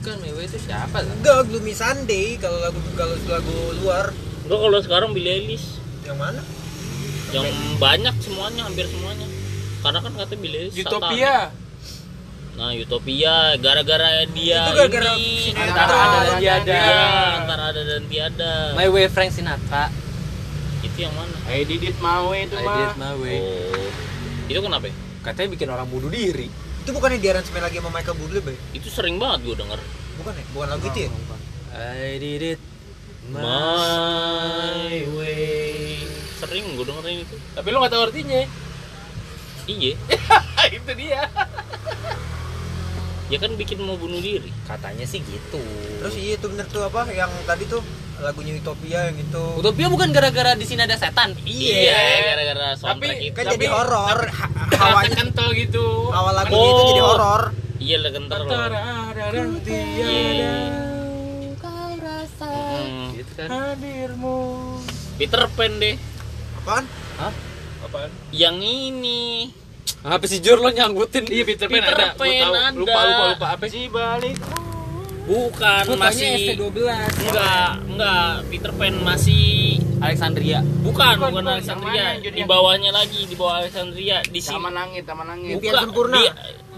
Bukan, 0.00 0.16
Mewe 0.24 0.48
itu 0.48 0.49
siapa? 0.60 0.96
Zak? 1.00 1.14
Enggak, 1.16 1.38
Gloomy 1.46 1.72
Sunday 1.72 2.36
kalau 2.36 2.58
lagu 2.58 2.78
kalau 2.94 3.14
lagu 3.26 3.54
luar. 3.78 4.06
enggak 4.42 4.58
kalau 4.58 4.78
sekarang 4.80 5.10
Billie 5.10 5.32
Eilish 5.34 5.78
Yang 6.02 6.16
mana? 6.16 6.42
yang 7.30 7.46
banyak 7.78 8.14
semuanya 8.18 8.66
hampir 8.66 8.84
semuanya 8.84 9.22
karena 9.80 9.98
kan 9.98 10.12
katanya 10.12 10.40
Billie 10.40 10.60
Eilish 10.66 10.76
Utopia. 10.80 11.54
nah 12.50 12.74
Utopia 12.74 13.34
gara-gara 13.56 14.08
dia 14.28 14.60
Itu 14.60 14.72
gara-gara 14.76 15.10
ini. 15.14 15.54
Antara 15.54 15.94
ada 15.94 16.18
dan 16.20 16.34
tiada. 16.36 16.74
Iya, 16.74 17.06
antara 17.38 17.62
ada 17.70 17.82
dan 17.84 18.02
tiada 18.04 18.52
My 18.74 18.86
Way 18.86 19.06
Frank 19.08 19.30
Sinatra. 19.30 19.88
itu 20.80 20.96
yang 20.98 21.12
mana 21.12 21.30
I 21.46 21.62
did 21.62 21.80
it 21.82 21.96
my 21.98 22.24
way 22.24 22.44
itu 22.44 22.54
I 22.54 22.64
mah. 22.64 22.76
did 22.82 22.94
my 22.96 23.14
way. 23.16 23.38
oh 23.38 23.88
itu 24.46 24.58
kenapa 24.58 24.84
ya? 24.86 24.94
Katanya 25.20 25.48
bikin 25.52 25.68
orang 25.68 25.86
bunuh 25.86 26.08
diri. 26.08 26.48
Itu 26.80 26.90
bukannya 26.90 27.16
diaransemen 27.16 27.60
lagi 27.60 27.76
sama 27.76 27.92
Michael 27.92 28.16
Bublé, 28.16 28.40
Bay? 28.40 28.56
itu 28.72 28.88
sering 28.88 29.14
banget 29.14 29.46
gue 29.46 29.54
denger 29.54 29.78
Bukan 30.20 30.32
ya? 30.32 30.44
Bukan 30.50 30.68
lagu 30.68 30.84
itu 30.86 31.00
ya? 31.00 31.10
I 31.70 32.16
did 32.16 32.42
it 32.46 32.60
my 33.30 34.90
way 35.14 36.02
sering 36.36 36.64
gue 36.72 36.82
dengerin 36.82 37.22
itu 37.22 37.36
Tapi 37.52 37.66
lu 37.68 37.78
gak 37.78 37.90
tahu 37.90 38.02
artinya. 38.04 38.42
iya 39.64 39.92
itu 40.76 40.92
dia. 40.94 41.22
ya 43.26 43.38
kan 43.38 43.54
bikin 43.54 43.78
mau 43.78 43.94
bunuh 43.94 44.18
diri 44.18 44.50
Katanya 44.64 45.04
sih 45.04 45.22
gitu. 45.22 45.62
Terus 45.96 46.14
iya 46.14 46.34
itu 46.34 46.46
bener 46.46 46.66
tuh 46.66 46.82
apa 46.82 47.06
yang 47.08 47.30
tadi 47.44 47.62
tuh 47.64 47.78
lagunya 48.18 48.58
Utopia 48.58 49.06
yang 49.06 49.16
itu. 49.16 49.44
Utopia 49.54 49.86
bukan 49.86 50.10
gara-gara 50.10 50.52
di 50.52 50.66
sini 50.66 50.82
ada 50.82 50.94
setan. 50.94 51.38
iya 51.40 51.94
gara-gara 52.26 52.74
soundtrack 52.74 52.98
Tapi- 53.14 53.24
itu 53.24 53.32
Kan 53.32 53.44
Tapi- 53.46 53.54
jadi 53.54 53.66
horor. 53.68 54.18
Ha- 54.26 54.50
Hawanya 54.76 55.14
kental 55.14 55.48
gitu. 55.54 56.10
awal 56.10 56.34
lagunya 56.34 56.68
itu 56.68 56.82
jadi 56.90 57.00
Oh. 57.00 57.08
horor. 57.08 57.42
Iya 57.80 57.96
lah 57.96 58.10
kentar 58.10 58.38
loh 58.38 58.50
Antara 58.50 58.80
ada 59.08 59.24
dan 59.32 59.50
tiada 59.58 60.04
Iya. 60.06 60.54
Mm. 62.80 63.08
Gitu 63.14 63.32
kan. 63.34 63.48
hadirmu. 63.48 64.38
Peter 65.16 65.44
Pan 65.50 65.72
deh 65.76 65.96
Apaan? 66.56 66.84
Apaan? 67.80 68.10
yang 68.30 68.56
ini 68.56 69.52
Apa 70.00 70.24
sih 70.24 70.40
Jur 70.40 70.56
lo 70.56 70.68
nyanggutin? 70.68 71.24
Iya 71.24 71.44
Peter 71.44 71.66
Pan 71.66 71.76
Peter 71.78 71.92
ada. 71.92 72.06
Gua 72.10 72.18
Pan 72.18 72.28
tahu. 72.30 72.52
ada. 72.54 72.72
Lupa 72.72 73.00
lupa 73.02 73.24
lupa 73.30 73.46
apa 73.52 73.64
sih? 73.66 73.84
balik. 73.86 74.36
bukan 75.22 75.84
masih 75.94 76.58
enggak 76.58 77.70
enggak 77.86 78.30
Peter 78.48 78.72
Pan 78.72 78.94
masih 78.98 79.44
Alexandria. 80.00 80.58
bukan 80.80 80.80
Bukan, 80.82 81.14
bukan 81.20 81.32
bukan. 81.36 81.54
Alexandria 81.54 82.04
di 82.18 82.42
bawahnya 82.42 82.90
lagi 82.90 83.20
di 83.24 83.36
bawah 83.36 83.60
Alexandria 83.60 84.24
di 84.24 84.40
sini 84.40 84.56
Taman 84.56 84.72
langit, 84.72 85.02
taman 85.04 85.26
langit. 85.28 85.54
Impian 85.54 85.72
Sempurna. 85.78 86.16
di, 86.16 86.24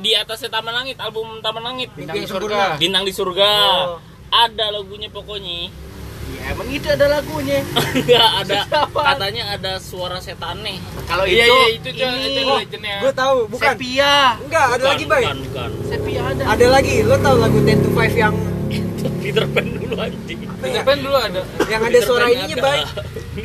di 0.02 0.10
atasnya 0.12 0.50
Taman 0.50 0.74
Langit 0.74 0.98
album 0.98 1.38
Taman 1.38 1.62
Langit 1.62 1.88
Bintang 1.92 2.12
di 2.12 2.20
Impian 2.20 2.34
surga. 2.34 2.58
Sempurna. 2.58 2.76
Bintang 2.76 3.04
di 3.06 3.12
surga 3.12 3.50
Oh. 3.54 3.98
ada 4.28 4.66
lagunya 4.70 5.08
pokoknya 5.08 5.70
Ya, 6.32 6.48
emang 6.48 6.64
itu 6.66 6.86
ada 6.86 7.06
lagunya. 7.12 7.60
enggak 7.98 8.28
ada 8.40 8.60
Siapa? 8.64 9.00
katanya 9.04 9.42
ada 9.52 9.72
suara 9.76 10.16
setane 10.16 10.80
Kalau 11.04 11.22
Iya, 11.22 11.44
itu, 11.44 11.52
iya, 11.52 11.66
itu 11.68 11.88
ini. 11.92 11.98
itu 12.00 12.30
itu 12.32 12.40
Oh, 12.42 12.56
legendnya. 12.56 12.96
gue 12.98 13.12
tahu, 13.12 13.36
bukan. 13.46 13.68
Sepia. 13.68 14.14
Enggak, 14.40 14.64
ada 14.64 14.74
Bukan, 14.74 14.88
lagi, 14.88 15.04
Bay. 15.04 15.22
bukan 15.22 15.38
bukan 15.44 15.70
Sepia 15.84 16.20
ada. 16.24 16.42
Ada 16.48 16.66
lagi. 16.68 16.94
Lo 17.02 17.16
tahu 17.16 17.36
lagu 17.36 17.58
10 17.60 17.76
to 17.76 17.90
5 17.90 18.14
yang 18.16 18.34
Peter 19.22 19.44
Pan 19.46 19.64
dulu 19.64 19.94
anjing 19.96 20.38
Peter 20.58 20.82
Pan 20.82 20.98
dulu 20.98 21.16
ada. 21.16 21.40
yang 21.70 21.82
ada 21.86 21.98
suara 22.02 22.26
ininya, 22.28 22.56
ada. 22.58 22.64
Bay? 22.66 22.80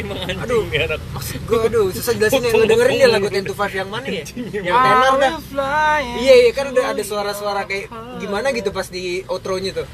Emang 0.01 0.19
anjing 0.25 0.39
Aduh. 0.43 0.63
ya, 0.73 0.81
anak. 0.89 0.99
Gue 1.47 1.59
aduh, 1.63 1.85
susah 1.93 2.13
jelasin 2.17 2.41
ya. 2.43 2.51
Lo 2.51 2.65
dengerin 2.65 2.95
deh 2.97 3.09
lagu 3.09 3.27
10 3.29 3.45
to 3.45 3.53
5 3.55 3.79
yang 3.79 3.89
mana 3.89 4.07
ya? 4.09 4.25
Yang 4.51 4.75
tenor 4.83 5.13
dah. 5.15 5.31
fly. 5.39 6.01
Iya, 6.19 6.33
iya 6.43 6.51
kan 6.51 6.65
udah 6.73 6.85
ada 6.91 7.03
suara-suara 7.05 7.61
kayak 7.63 7.87
gimana 8.17 8.51
gitu 8.51 8.69
pas 8.73 8.89
di 8.89 9.21
outro-nya 9.29 9.71
tuh. 9.71 9.87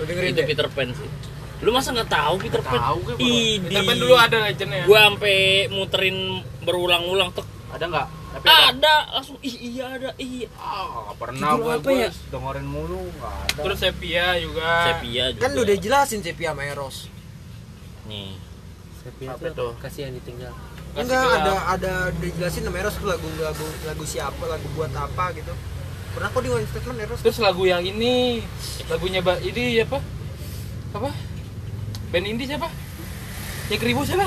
Lo 0.00 0.02
dengerin 0.08 0.32
itu 0.34 0.40
deh. 0.42 0.46
Peter 0.50 0.66
Pan 0.72 0.90
sih 0.90 1.10
lu 1.60 1.76
masa 1.76 1.92
nggak 1.92 2.08
tahu 2.08 2.34
Peter 2.40 2.60
Pan 2.64 2.80
Tahu. 2.80 3.20
Idi. 3.20 3.68
Peter 3.68 3.84
Pan 3.84 3.96
dulu 4.00 4.16
ada 4.16 4.36
legendnya. 4.48 4.88
gua 4.88 5.12
sampai 5.12 5.68
muterin 5.68 6.40
berulang-ulang 6.64 7.36
tuh 7.36 7.44
Ada 7.68 7.84
enggak? 7.84 8.08
Tapi 8.30 8.46
ada. 8.46 8.70
ada 8.70 8.94
langsung 9.10 9.36
ih 9.42 9.56
iya 9.74 9.90
ada 9.90 10.10
iya 10.14 10.46
Ah, 10.54 10.86
nggak 11.10 11.16
pernah 11.18 11.48
gue 11.58 11.72
apa 11.76 11.90
ya? 11.90 12.10
dengerin 12.30 12.62
mulu 12.64 13.10
enggak 13.10 13.32
ada. 13.34 13.60
Terus 13.66 13.78
Sepia 13.78 14.26
juga. 14.38 14.70
sepia 14.86 15.24
juga 15.34 15.42
Kan 15.42 15.52
udah 15.58 15.76
jelasin 15.76 16.20
Sepia 16.22 16.54
sama 16.54 16.62
Eros. 16.62 16.96
nih 18.06 18.38
Apa 19.26 19.50
tuh? 19.50 19.72
Kasih 19.82 20.06
yang 20.06 20.14
ditinggal. 20.14 20.54
Kasih 20.90 21.02
Enggak, 21.06 21.26
ada 21.42 21.52
ada 21.68 21.92
udah 22.10 22.30
jelasin 22.36 22.62
sama 22.62 22.76
Eros 22.78 22.94
tuh 22.94 23.08
lagu 23.08 23.28
lagu 23.38 23.66
lagu 23.82 24.04
siapa, 24.04 24.42
lagu 24.46 24.66
buat 24.74 24.92
apa 24.92 25.34
gitu. 25.34 25.50
Pernah 26.10 26.28
kok 26.28 26.42
di 26.42 26.50
one 26.50 26.66
statement 26.66 26.98
Eros? 27.00 27.18
Terus 27.22 27.38
lagu 27.38 27.62
yang 27.64 27.82
ini, 27.82 28.42
lagunya 28.86 29.22
Mbak 29.22 29.38
ini 29.42 29.78
apa? 29.80 29.98
Apa? 30.90 31.10
Band 32.10 32.26
indie 32.26 32.46
siapa? 32.46 32.66
Yang 33.70 33.82
ribu 33.86 34.02
siapa? 34.02 34.26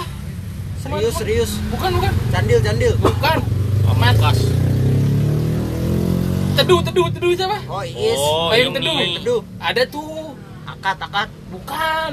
Serius, 0.79 1.15
serius. 1.15 1.51
Bukan, 1.71 1.95
bukan. 1.95 2.11
Candil, 2.31 2.59
candil. 2.59 2.93
Bukan. 2.99 3.39
Mas. 3.91 4.17
Kas. 4.19 4.39
Teduh, 6.53 6.79
teduh, 6.85 7.07
teduh 7.09 7.31
siapa? 7.33 7.57
Oh, 7.65 7.83
Iis. 7.83 8.19
Oh, 8.19 8.53
Payung 8.53 8.73
teduh. 8.77 8.95
ini. 8.99 9.17
Teduh. 9.19 9.41
Ada 9.59 9.83
tuh. 9.89 10.37
Akad, 10.63 10.97
akad. 11.01 11.29
Bukan. 11.49 12.11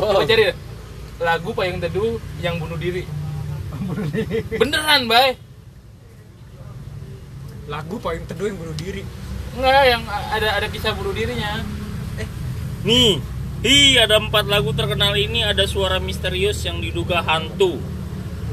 Coba 0.00 0.24
cari. 0.26 0.50
Lagu 1.22 1.50
Payung 1.54 1.78
Teduh 1.78 2.18
yang 2.42 2.58
bunuh 2.58 2.78
diri. 2.80 3.06
Beneran, 4.60 5.06
Bay. 5.06 5.36
Lagu 7.64 7.96
paling 7.96 8.24
teduh 8.28 8.52
yang 8.52 8.58
bunuh 8.60 8.76
diri. 8.76 9.02
Enggak, 9.56 9.84
yang 9.88 10.02
ada 10.08 10.48
ada 10.60 10.66
kisah 10.68 10.92
bunuh 10.92 11.16
dirinya. 11.16 11.64
nih 12.84 13.16
Hi, 13.64 13.96
ada 13.96 14.20
empat 14.20 14.44
lagu 14.44 14.76
terkenal 14.76 15.16
ini 15.16 15.40
ada 15.40 15.64
suara 15.64 15.96
misterius 15.96 16.60
yang 16.68 16.84
diduga 16.84 17.24
hantu. 17.24 17.80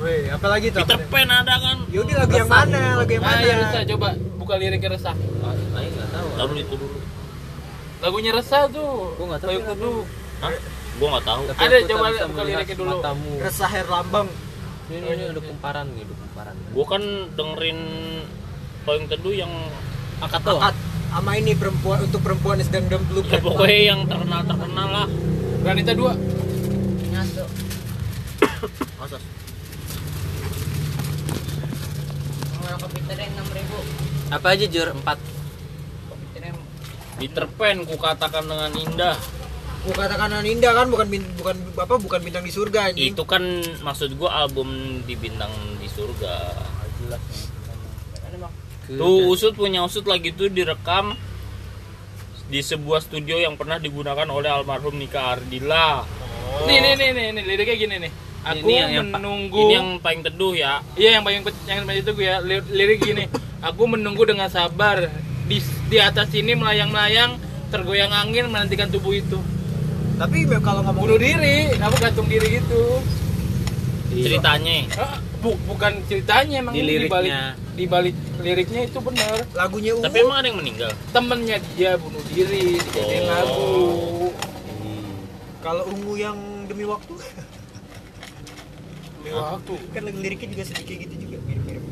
Weh, 0.01 0.25
apalagi 0.27 0.67
tuh? 0.69 0.81
Peter 0.81 0.99
Pan 1.07 1.29
ada 1.29 1.55
kan? 1.55 1.77
Yaudah 1.93 2.15
lagu 2.25 2.33
yang 2.33 2.49
mana? 2.49 2.79
Lagu 2.97 3.11
yang 3.11 3.21
Ah, 3.21 3.29
mana? 3.31 3.45
ya 3.45 3.55
resah 3.61 3.81
coba 3.85 4.07
buka 4.35 4.53
liriknya 4.57 4.89
resah. 4.91 5.13
Ayo 5.13 5.89
nggak 5.93 6.09
tahu. 6.09 6.27
Taruh 6.35 6.57
itu 6.57 6.73
dulu. 6.75 6.97
Lagunya 8.01 8.31
resah 8.33 8.61
tuh. 8.65 9.13
Gua 9.13 9.25
nggak 9.29 9.41
tahu 9.41 9.51
lagu. 9.51 9.69
Teduh. 9.69 10.01
Hah? 10.41 10.51
Gua 10.97 11.07
nggak 11.13 11.25
tahu. 11.25 11.41
Tapi 11.47 11.59
Ada, 11.61 11.75
coba 11.85 12.05
buka 12.25 12.43
liriknya 12.43 12.75
dulu. 12.75 12.97
Matamu. 12.97 13.31
Resah 13.39 13.69
Herlambang. 13.69 14.29
Ini, 14.91 14.97
ini, 14.97 15.07
ini 15.07 15.23
ada 15.29 15.39
kumparan 15.39 15.85
nih, 15.93 16.03
ada 16.03 16.13
kumparan. 16.17 16.55
Gua 16.73 16.85
kan 16.87 17.03
dengerin 17.31 17.79
Payung 18.81 19.05
Teduh 19.07 19.35
yang 19.37 19.53
Akad 20.19 20.41
tuh. 20.41 20.57
Akad 20.57 20.75
sama 21.11 21.31
ini 21.35 21.53
perempuan 21.53 22.01
untuk 22.01 22.21
perempuan 22.21 22.55
yang 22.55 22.65
sedang 22.65 22.85
dalam 22.87 23.03
ya, 23.03 23.09
pelukan. 23.11 23.39
pokoknya 23.43 23.79
yang 23.85 23.99
terkenal 24.05 24.41
terkenal 24.43 24.87
lah. 24.89 25.07
Granita 25.61 25.91
2. 25.93 26.13
Nyatu. 27.07 27.45
Asas. 33.11 33.51
Apa 34.31 34.55
aja 34.55 34.65
Jur? 34.71 34.95
Empat. 34.95 35.19
Peter 37.19 37.45
Pan 37.53 37.77
ku 37.85 37.95
katakan 37.99 38.47
dengan 38.47 38.71
indah. 38.73 39.17
Gua 39.85 39.93
katakan 39.93 40.41
indah 40.45 40.71
kan 40.73 40.87
bukan 40.89 41.07
bukan 41.37 41.55
apa 41.77 41.95
bukan 41.99 42.19
bintang 42.23 42.45
di 42.45 42.53
surga 42.53 42.93
anjing. 42.93 43.13
Itu 43.13 43.27
kan 43.27 43.43
maksud 43.83 44.15
gua 44.17 44.45
album 44.45 45.01
di 45.05 45.13
bintang 45.19 45.51
di 45.77 45.85
surga. 45.91 46.35
Tuh 48.91 49.29
usut 49.29 49.53
punya 49.53 49.85
usut 49.85 50.07
lagi 50.09 50.33
tuh 50.33 50.49
direkam 50.49 51.13
di 52.51 52.59
sebuah 52.59 52.99
studio 52.99 53.39
yang 53.39 53.55
pernah 53.55 53.79
digunakan 53.79 54.27
oleh 54.27 54.49
almarhum 54.51 54.97
Nika 54.97 55.37
Ardila. 55.37 56.03
Nih 56.67 56.77
nih 56.83 56.93
nih 56.99 57.09
nih, 57.15 57.25
nih 57.37 57.43
liriknya 57.47 57.75
gini 57.79 57.95
nih. 58.07 58.11
Aku 58.43 58.63
Ini 58.63 58.73
yang- 58.75 58.91
yang 58.91 59.07
menunggu 59.11 59.59
Ini 59.59 59.73
yang 59.75 59.89
paling 59.97 60.21
teduh 60.21 60.53
ya. 60.53 60.81
Iya 60.93 61.09
yang 61.15 61.23
paling 61.23 61.39
yang 61.63 61.85
paling 61.85 62.01
itu 62.01 62.11
gue 62.11 62.25
ya 62.25 62.37
Lir- 62.39 62.65
lirik 62.67 62.99
gini. 62.99 63.29
Aku 63.61 63.85
menunggu 63.85 64.25
dengan 64.25 64.49
sabar 64.49 65.13
di 65.45 65.57
di 65.85 65.97
atas 65.97 66.27
sini 66.27 66.53
melayang-melayang 66.53 67.37
tergoyang 67.69 68.09
angin 68.09 68.47
menantikan 68.47 68.89
tubuh 68.89 69.13
itu. 69.13 69.37
Tapi 70.17 70.45
kalau 70.57 70.81
ngomong 70.81 71.01
Bunuh 71.03 71.17
diri, 71.17 71.69
aku 71.75 71.95
gantung 71.97 72.25
diri 72.25 72.57
gitu. 72.57 73.01
Ceritanya. 74.11 74.89
Ah, 74.95 75.15
bu- 75.39 75.57
bukan 75.65 76.03
ceritanya 76.03 76.59
emang 76.59 76.73
Di 76.73 76.81
ini 76.81 76.87
liriknya. 76.99 77.55
dibalik 77.55 78.13
dibalik 78.13 78.15
liriknya 78.39 78.81
itu 78.83 78.99
benar. 78.99 79.33
lagunya 79.51 79.91
Ungu 79.95 80.03
Tapi 80.03 80.17
emang 80.19 80.37
ada 80.37 80.47
yang 80.47 80.59
meninggal. 80.59 80.91
Temennya 81.09 81.57
dia 81.71 81.91
bunuh 81.95 82.21
diri 82.27 82.75
dijadiin 82.77 83.23
Oh. 83.23 83.29
lagu. 83.29 83.69
kalau 85.61 85.85
Ungu 85.87 86.17
yang 86.17 86.37
demi 86.65 86.83
waktu 86.83 87.13
Demi 89.21 89.37
waktu. 89.37 89.73
kan 89.93 90.01
lagu 90.01 90.17
liriknya 90.17 90.47
juga 90.49 90.63
sedikit 90.65 90.97
gitu 90.97 91.13
juga 91.13 91.37
mirip-mirip. 91.45 91.83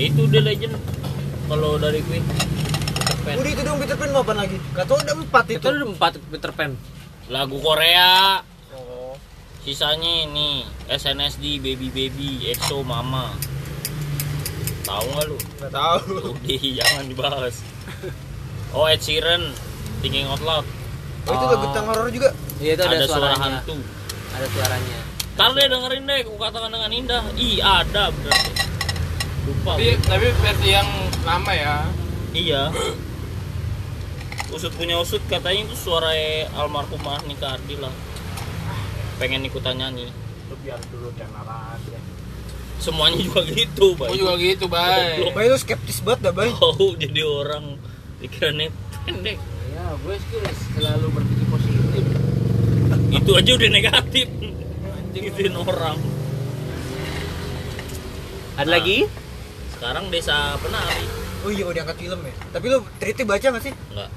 Itu 0.00 0.22
The 0.32 0.40
Legend. 0.40 0.74
Kalau 1.52 1.76
dari 1.76 2.00
Pan. 2.00 2.24
Udah 3.36 3.50
itu 3.52 3.60
dong 3.60 3.76
Peter 3.76 3.96
Pan 4.00 4.08
mau 4.16 4.24
apa 4.24 4.32
lagi? 4.32 4.56
Gak 4.72 4.88
tau 4.88 4.96
ada 4.96 5.12
empat 5.12 5.44
itu. 5.52 5.60
Itu 5.60 5.68
ada 5.68 5.84
empat 5.84 6.12
Peter 6.32 6.50
Pan. 6.56 6.72
Lagu 7.28 7.60
Korea. 7.60 8.40
Oh. 8.72 9.12
Sisanya 9.60 10.24
ini 10.24 10.64
SNSD 10.88 11.60
Baby 11.60 11.92
Baby 11.92 12.48
EXO 12.56 12.80
Mama. 12.80 13.36
Tahu 14.88 15.04
nggak 15.12 15.26
lu? 15.28 15.36
Gak 15.60 15.72
tahu. 15.76 16.32
Udah 16.40 16.64
jangan 16.80 17.04
dibahas. 17.04 17.60
oh 18.72 18.88
Ed 18.88 19.04
Sheeran 19.04 19.52
Thinking 20.00 20.24
Out 20.28 20.40
Loud 20.40 20.64
Oh, 21.28 21.36
itu 21.36 21.44
lagu 21.44 21.64
tentang 21.68 21.86
horor 21.92 22.08
juga. 22.08 22.28
Iya 22.56 22.72
itu 22.72 22.82
ada, 22.88 22.96
ada 22.96 23.04
suara 23.04 23.20
suaranya. 23.36 23.60
hantu 23.60 23.76
Ada 24.32 24.46
suaranya. 24.48 24.98
Ntar 25.38 25.54
deh 25.54 25.70
dengerin 25.70 26.02
deh, 26.02 26.26
aku 26.26 26.34
katakan 26.34 26.66
dengan 26.66 26.90
indah 26.90 27.22
Ih 27.38 27.62
ada 27.62 28.10
berarti 28.10 28.50
Lupa 29.46 29.78
Tapi, 29.78 29.94
tapi 30.02 30.26
versi 30.34 30.68
yang 30.74 30.90
lama 31.22 31.54
ya. 31.54 31.86
Iya 32.34 32.74
Usut 34.50 34.74
punya 34.74 34.98
usut 34.98 35.22
katanya 35.30 35.70
itu 35.70 35.78
suara 35.78 36.10
almarhumah 36.58 37.22
Nika 37.30 37.54
Ardi 37.54 37.78
lah 37.78 37.94
Pengen 39.22 39.46
ikutan 39.46 39.78
nyanyi 39.78 40.10
Lu 40.50 40.58
biar 40.58 40.82
dulu 40.90 41.14
channel 41.14 41.46
aja. 41.46 41.98
Semuanya 42.82 43.22
juga 43.22 43.46
gitu 43.46 43.94
Bay 43.94 44.18
juga 44.18 44.34
gitu, 44.42 44.66
Bay. 44.66 45.22
Goblok. 45.22 45.38
Bay 45.38 45.46
lu 45.54 45.58
skeptis 45.62 46.02
banget 46.02 46.18
dah, 46.26 46.32
Bay. 46.34 46.50
Oh 46.58 46.98
jadi 46.98 47.22
orang 47.22 47.78
Pikirannya 48.18 48.74
pendek 49.06 49.38
Ya, 49.70 49.94
gue 50.02 50.18
sih 50.18 50.42
selalu 50.74 51.06
berpikir 51.14 51.46
positif. 51.46 52.02
Itu 53.14 53.30
aja 53.38 53.50
udah 53.54 53.70
negatif 53.70 54.26
Gituin 55.20 55.54
orang 55.54 55.98
Ada 58.54 58.64
Nah. 58.64 58.74
lagi? 58.74 58.98
Sekarang 59.70 60.04
desa 60.08 60.56
penari 60.58 61.06
Oh 61.38 61.50
iya, 61.50 61.62
udah 61.62 61.86
angkat 61.86 62.02
film 62.02 62.18
ya. 62.20 62.34
Tapi 62.50 62.66
lu 62.66 62.78
treatnya 62.98 63.24
baca 63.24 63.46
gak 63.48 63.62
sih? 63.62 63.74
Enggak 63.88 64.10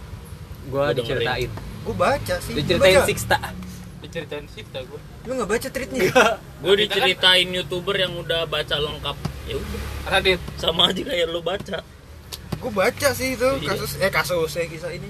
Gua 0.68 0.82
Gua 0.84 0.94
diceritain. 0.94 1.50
Gue 1.82 1.96
baca 1.96 2.36
sih. 2.38 2.52
Lu 2.52 2.60
Diceritain 2.60 2.98
baca? 2.98 3.06
Sixta. 3.06 3.38
Diceritain 4.02 4.46
Sifta 4.48 4.80
gue. 4.82 5.00
Lu 5.24 5.32
gak 5.36 5.46
baca 5.48 5.68
treatnya? 5.70 6.02
Gue 6.58 6.76
diceritain 6.76 7.48
youtuber 7.48 7.94
yang 7.96 8.14
udah 8.16 8.46
baca 8.46 8.76
lengkap 8.76 9.18
ya 9.44 9.58
udah 9.58 9.82
Radit. 10.08 10.42
sama 10.56 10.90
aja 10.90 11.02
kayak 11.02 11.28
lu 11.28 11.42
baca 11.42 11.82
gue 12.54 12.70
baca 12.72 13.10
sih 13.12 13.34
itu 13.34 13.50
Iya. 13.58 13.74
kasus 13.74 13.98
eh 13.98 14.10
kasus 14.10 14.54
eh 14.56 14.66
kisah 14.66 14.90
ini. 14.92 15.10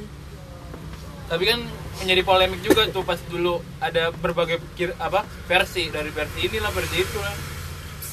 Tapi 1.27 1.43
kan 1.45 1.59
menjadi 1.99 2.21
polemik 2.23 2.61
juga 2.63 2.87
tuh 2.87 3.03
pas 3.03 3.19
dulu 3.27 3.59
ada 3.83 4.15
berbagai 4.15 4.63
kir, 4.79 4.95
apa 4.97 5.27
versi 5.45 5.91
dari 5.91 6.07
versi 6.09 6.47
inilah 6.47 6.71
versi 6.71 6.97
itu 7.03 7.19
lah. 7.19 7.35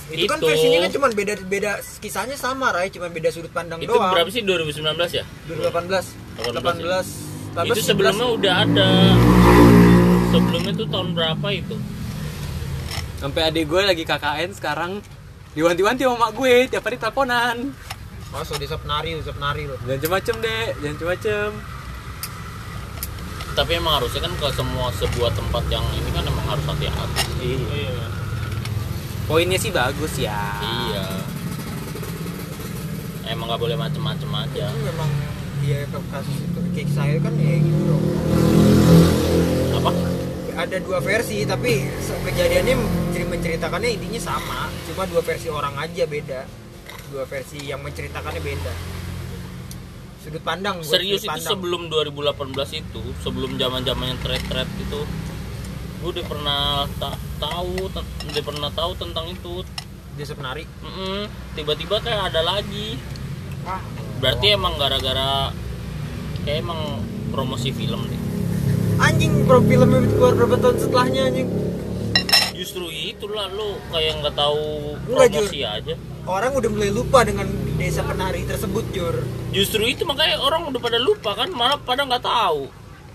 Itu, 0.09 0.25
kan 0.25 0.41
Itu. 0.41 0.49
versinya 0.49 0.79
kan 0.88 0.91
cuma 0.97 1.07
beda 1.12 1.35
beda 1.45 1.73
kisahnya 2.01 2.37
sama, 2.41 2.73
Rai, 2.73 2.88
cuma 2.88 3.12
beda 3.12 3.29
sudut 3.29 3.53
pandang 3.53 3.85
itu 3.85 3.93
doang. 3.93 4.09
berapa 4.09 4.29
sih 4.33 4.41
2019 4.41 4.88
ya 5.12 5.25
2018. 5.47 6.49
18. 6.49 7.69
itu 7.69 7.81
sebelumnya 7.83 8.27
udah 8.31 8.55
ada 8.64 8.91
sebelumnya 10.31 10.73
tuh 10.79 10.87
tahun 10.87 11.09
berapa 11.12 11.49
itu 11.51 11.77
Sampai 13.19 13.51
adik 13.51 13.67
gue 13.67 13.83
lagi 13.83 14.07
KKN 14.07 14.55
sekarang 14.55 15.03
diwanti-wanti 15.59 16.07
sama 16.07 16.31
mak 16.31 16.33
gue 16.38 16.71
tiap 16.71 16.87
hari 16.87 17.03
teleponan. 17.03 17.75
Oh, 18.31 18.45
so 18.47 18.55
desa 18.55 18.79
penari, 18.79 19.19
desa 19.19 19.35
penari 19.35 19.67
loh. 19.67 19.75
Jangan 19.83 19.99
macem-macem 19.99 20.35
deh, 20.38 20.64
jangan 20.79 20.95
macem-macem. 20.95 21.49
Tapi 23.59 23.75
emang 23.75 23.99
harusnya 23.99 24.23
kan 24.23 24.33
ke 24.33 24.49
semua 24.55 24.87
sebuah 24.94 25.35
tempat 25.35 25.66
yang 25.66 25.83
ini 25.92 26.09
kan 26.09 26.23
emang 26.23 26.47
harus 26.47 26.62
hati-hati 26.64 27.27
Iya. 27.42 28.07
Poinnya 29.27 29.59
sih 29.59 29.68
bagus 29.68 30.14
ya. 30.16 30.38
iya 30.62 31.07
emang 33.29 33.44
nggak 33.44 33.61
boleh 33.61 33.77
macem-macem 33.77 34.31
aja 34.33 34.71
Itu 34.71 34.81
memang 34.87 35.11
dia 35.59 35.85
ke 35.85 35.99
kasus 36.09 36.38
itu 36.38 36.59
kayak 36.73 36.88
saya 36.88 37.16
kan 37.18 37.35
ya 37.35 37.55
gitu 37.59 37.83
loh. 37.85 38.01
apa 39.75 39.90
Ada 40.57 40.77
dua 40.81 40.99
versi 40.99 41.42
tapi 41.42 41.87
kejadiannya 42.25 42.75
mencer- 42.75 43.29
menceritakannya 43.29 43.90
intinya 43.92 44.18
sama, 44.18 44.66
cuma 44.85 45.07
dua 45.07 45.23
versi 45.23 45.47
orang 45.47 45.71
aja 45.77 46.03
beda. 46.03 46.42
Dua 47.09 47.23
versi 47.25 47.62
yang 47.62 47.79
menceritakannya 47.79 48.42
beda. 48.42 48.73
Sudut 50.29 50.43
pandang 50.43 50.77
serius 50.83 51.21
sudut 51.21 51.27
itu 51.27 51.33
pandang. 51.35 51.51
sebelum 51.51 51.83
2018 51.88 52.83
itu 52.83 53.03
sebelum 53.19 53.51
zaman 53.57 53.81
zamannya 53.83 54.17
thread-thread 54.19 54.69
itu 54.79 55.01
gue 55.99 56.11
udah 56.11 56.25
pernah 56.25 56.62
ta- 56.97 57.17
tahu 57.38 57.88
udah 57.91 58.43
pernah 58.45 58.71
tahu 58.71 58.93
tentang 58.95 59.27
itu 59.27 59.64
desa 60.14 60.35
penari. 60.35 60.69
Mm-mm. 60.79 61.27
tiba-tiba 61.55 61.99
kayak 61.99 62.29
ada 62.29 62.45
lagi 62.45 62.99
berarti 64.19 64.47
emang 64.51 64.75
gara-gara 64.77 65.51
kayak 66.41 66.59
emang 66.61 67.01
promosi 67.29 67.71
film 67.71 68.05
deh 68.05 68.21
Anjing 68.99 69.47
pro 69.47 69.62
filmnya 69.62 70.03
keluar 70.09 70.35
berapa 70.35 70.57
tahun 70.59 70.77
setelahnya 70.77 71.23
anjing. 71.25 71.49
justru 72.53 72.85
itulah 72.88 73.47
lo 73.49 73.79
kayak 73.88 74.19
nggak 74.19 74.35
tahu 74.35 74.99
Enggak, 75.07 75.31
promosi 75.31 75.61
aja 75.62 75.95
Orang 76.27 76.53
udah 76.53 76.69
mulai 76.69 76.91
lupa 76.91 77.23
dengan 77.23 77.47
desa 77.79 78.03
penari 78.03 78.43
tersebut, 78.43 78.85
Jur. 78.91 79.23
justru 79.55 79.87
itu 79.87 80.03
makanya 80.03 80.43
orang 80.43 80.67
udah 80.67 80.81
pada 80.83 80.99
lupa 80.99 81.38
kan 81.38 81.49
malah 81.55 81.79
pada 81.79 82.03
nggak 82.03 82.27
tahu 82.27 82.67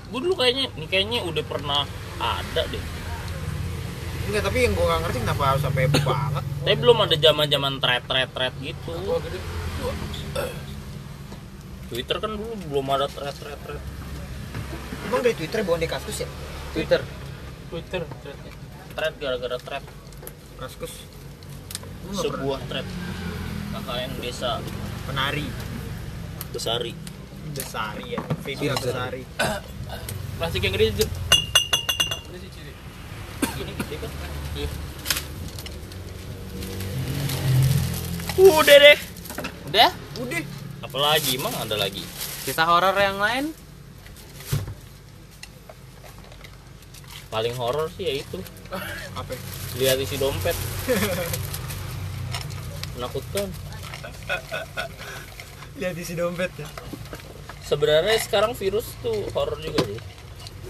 gue 0.09 0.19
dulu 0.23 0.35
kayaknya 0.39 0.71
ini 0.79 0.87
kayaknya 0.87 1.19
udah 1.27 1.43
pernah 1.43 1.83
ada 2.17 2.63
deh 2.71 2.85
Enggak, 4.23 4.47
tapi 4.47 4.63
yang 4.63 4.71
gua 4.71 4.95
gak 4.95 5.01
ngerti 5.03 5.17
kenapa 5.27 5.43
harus 5.51 5.61
sampai 5.67 5.83
heboh 5.83 5.99
banget. 6.07 6.43
tapi 6.63 6.75
belum 6.79 6.97
ada 7.03 7.15
zaman 7.19 7.45
zaman 7.51 7.73
thread 7.83 8.03
thread 8.07 8.29
thread 8.31 8.53
gitu. 8.63 8.95
Twitter 11.91 12.17
kan 12.23 12.31
dulu 12.31 12.55
belum 12.71 12.87
ada 12.95 13.11
thread 13.11 13.35
thread 13.35 13.59
thread 13.67 13.83
Emang 15.11 15.19
dari 15.19 15.35
Twitter 15.35 15.59
bawa 15.67 15.75
di 15.75 15.91
kaskus 15.91 16.23
ya? 16.23 16.29
Twitter. 16.71 17.03
Twitter. 17.67 18.01
threadnya. 18.23 18.53
thread 18.95 19.13
gara-gara 19.19 19.57
thread 19.59 19.83
Kaskus. 20.55 20.93
Sebuah 22.15 22.63
thread 22.71 22.87
KKN 23.73 24.11
desa 24.21 24.61
penari. 25.03 25.47
Besari 26.53 26.93
Besari 27.49 28.13
ya. 28.13 28.21
Video 28.45 28.77
Besari. 28.77 29.25
Plastik 30.37 30.61
yang 30.61 30.73
gede 30.73 30.93
Jur. 30.95 31.09
Ini 32.29 32.37
sih 32.37 32.49
Ciri. 32.49 32.71
ini 33.57 33.71
gede 33.73 33.95
kan 33.97 34.11
Iya. 34.53 34.69
udah 38.33 38.77
deh 38.81 38.97
Udah? 39.69 39.89
Udah. 40.17 40.41
apalagi 40.81 41.37
emang 41.37 41.53
ada 41.53 41.77
lagi 41.77 42.01
Kisah 42.43 42.65
horor 42.65 42.93
yang 42.97 43.17
lain? 43.17 43.53
paling 47.29 47.53
horor 47.57 47.89
sih 47.93 48.05
ya 48.05 48.13
itu 48.21 48.37
Apa? 49.13 49.33
lihat 49.77 49.97
isi 49.97 50.17
dompet 50.17 50.53
menakutkan 52.95 53.47
Lihat 55.73 55.95
isi 55.95 56.13
dompet 56.13 56.51
ya. 56.53 56.67
sebenarnya 57.63 58.19
sekarang 58.19 58.51
virus 58.53 58.93
tuh 59.01 59.23
horor 59.31 59.55
juga 59.57 59.79
sih 59.83 59.97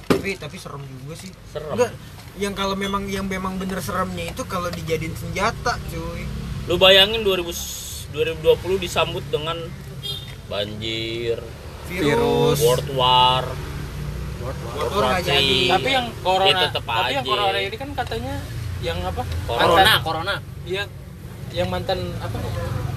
Tapi 0.07 0.29
tapi 0.37 0.55
serem 0.55 0.79
juga 1.03 1.13
sih. 1.17 1.29
serem 1.49 1.73
Enggak. 1.73 1.91
Yang 2.33 2.53
kalau 2.55 2.73
memang 2.73 3.05
yang 3.05 3.25
memang 3.25 3.57
bener 3.57 3.77
seremnya 3.77 4.25
itu 4.25 4.41
kalau 4.45 4.67
dijadiin 4.67 5.13
senjata, 5.13 5.77
cuy. 5.91 6.23
lu 6.65 6.75
bayangin 6.77 7.21
2000 7.21 8.13
2020 8.13 8.77
disambut 8.79 9.21
dengan 9.27 9.57
banjir 10.45 11.41
Virus. 11.83 12.61
world 12.61 12.87
war 12.93 13.43
jadi. 15.19 15.71
Tapi 15.71 15.89
yang 15.89 16.07
corona, 16.19 16.51
Ya, 16.51 16.67
tapi 16.69 17.11
yang 17.11 17.25
corona 17.25 17.57
ini 17.57 17.75
kan 17.75 17.89
katanya 17.93 18.33
yang 18.79 18.97
apa? 19.01 19.23
Corona. 19.43 19.65
Corona, 19.65 19.93
corona. 20.03 20.35
Iya, 20.63 20.83
yang 21.53 21.69
mantan 21.69 22.01
apa? 22.19 22.37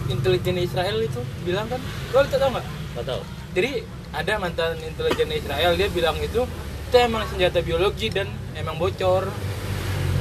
Intelijen 0.06 0.56
Israel 0.58 0.96
itu 1.02 1.20
bilang 1.44 1.66
kan, 1.68 1.78
lo 2.14 2.22
tau 2.26 2.50
nggak? 2.50 2.66
nggak 2.96 3.06
tahu 3.12 3.22
Jadi 3.52 3.84
ada 4.16 4.32
mantan 4.40 4.80
intelijen 4.80 5.28
Israel 5.28 5.76
dia 5.76 5.88
bilang 5.92 6.16
itu 6.24 6.48
itu 6.86 6.96
emang 6.96 7.28
senjata 7.28 7.60
biologi 7.60 8.08
dan 8.08 8.30
emang 8.56 8.80
bocor. 8.80 9.28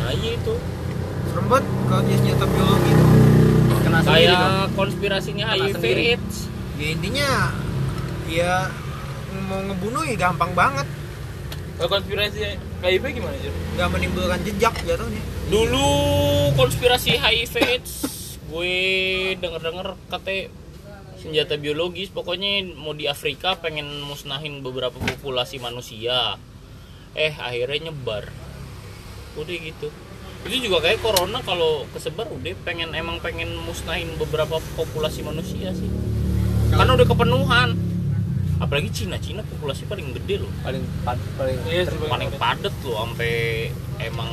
nah 0.01 0.11
iya 0.11 0.35
itu 0.35 0.55
Serem 1.31 1.45
banget 1.47 1.65
kalau 1.87 2.01
dia 2.03 2.17
senjata 2.19 2.45
biologi 2.51 2.89
itu. 2.91 3.05
Kena 3.85 3.99
sendiri 4.03 4.33
dong. 4.33 4.41
kayak 4.41 4.69
konspirasinya 4.75 5.45
Kena 5.55 5.65
HIV. 5.71 5.85
AIDS 5.85 6.37
Ya 6.75 6.87
intinya 6.91 7.29
ya 8.27 8.53
mau 9.47 9.61
ngebunuh 9.63 10.03
ya 10.03 10.15
gampang 10.19 10.51
banget. 10.51 10.87
Kalau 11.75 11.89
konspirasi 11.91 12.59
KIP 12.83 13.03
gimana 13.19 13.35
sih? 13.39 13.51
Gak 13.75 13.87
menimbulkan 13.91 14.39
jejak 14.43 14.75
jatuhnya. 14.83 15.21
dulu 15.45 15.87
konspirasi 16.57 17.21
HIV 17.21 17.53
AIDS 17.61 18.14
gue 18.45 18.75
denger 19.41 19.61
denger 19.61 19.87
katanya 20.11 20.43
senjata 21.17 21.57
biologis 21.57 22.13
pokoknya 22.13 22.77
mau 22.77 22.93
di 22.93 23.09
Afrika 23.09 23.57
pengen 23.57 23.89
musnahin 24.05 24.61
beberapa 24.61 24.95
populasi 24.95 25.57
manusia. 25.57 26.37
Eh 27.17 27.33
akhirnya 27.33 27.89
nyebar. 27.89 28.29
Udah 29.33 29.55
gitu. 29.57 29.89
Itu 30.45 30.55
juga 30.69 30.85
kayak 30.85 31.01
corona 31.01 31.41
kalau 31.41 31.89
kesebar 31.89 32.29
udah 32.29 32.53
pengen 32.61 32.93
emang 32.93 33.17
pengen 33.17 33.57
musnahin 33.65 34.13
beberapa 34.21 34.61
populasi 34.77 35.25
manusia 35.25 35.73
sih. 35.73 35.89
Karena 36.69 36.93
udah 36.93 37.07
kepenuhan. 37.09 37.69
Apalagi 38.61 38.87
Cina 38.93 39.17
Cina 39.17 39.41
populasi 39.41 39.89
paling 39.89 40.13
gede 40.15 40.45
loh. 40.45 40.51
Paling 40.61 40.85
pad, 41.01 41.19
paling 41.35 41.57
Iya, 41.65 41.89
paling 41.91 42.29
padat 42.37 42.75
loh 42.85 42.95
sampai 43.01 43.67
emang 43.99 44.31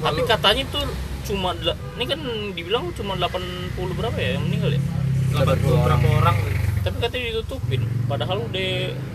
tapi 0.00 0.20
katanya 0.24 0.64
tuh 0.72 0.88
cuma 1.30 1.54
ini 1.94 2.04
kan 2.10 2.20
dibilang 2.58 2.84
cuma 2.98 3.14
80 3.14 3.78
berapa 3.78 4.18
ya 4.18 4.34
yang 4.34 4.44
meninggal 4.50 4.74
ya 4.74 4.82
80 5.38 5.86
berapa 5.86 6.06
orang 6.18 6.36
tapi 6.82 6.96
katanya 6.98 7.24
ditutupin 7.30 7.82
padahal 8.10 8.42
udah 8.50 8.70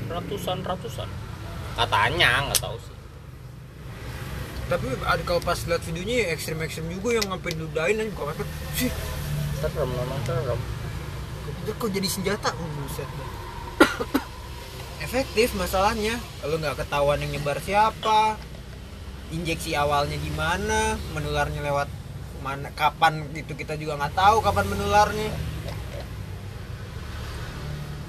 ratusan 0.08 0.64
ratusan 0.64 1.10
katanya 1.76 2.48
nggak 2.48 2.62
tahu 2.64 2.78
sih 2.80 2.96
Tapi 4.66 4.98
ada 5.06 5.22
kalau 5.22 5.38
pas 5.46 5.62
lihat 5.62 5.86
videonya 5.86 6.26
ya 6.26 6.28
ekstrim-ekstrim 6.34 6.90
juga 6.90 7.22
yang 7.22 7.30
diludahin 7.38 8.02
aja 8.02 8.10
buka 8.18 8.34
masker. 8.34 8.48
Sih, 8.74 8.90
serem 9.62 9.94
memang 9.94 10.18
serem 10.26 10.58
kok 11.74 11.90
jadi 11.90 12.06
senjata? 12.06 12.54
Oh, 12.54 12.70
buset. 12.78 13.10
Efektif 15.06 15.58
masalahnya. 15.58 16.22
Kalau 16.42 16.62
nggak 16.62 16.86
ketahuan 16.86 17.22
yang 17.26 17.32
nyebar 17.40 17.58
siapa, 17.62 18.38
injeksi 19.34 19.74
awalnya 19.74 20.18
gimana, 20.22 21.02
menularnya 21.18 21.66
lewat 21.66 21.90
mana, 22.46 22.70
kapan 22.72 23.26
itu 23.34 23.52
kita 23.52 23.74
juga 23.74 23.98
nggak 23.98 24.14
tahu 24.14 24.38
kapan 24.40 24.66
menularnya. 24.68 25.34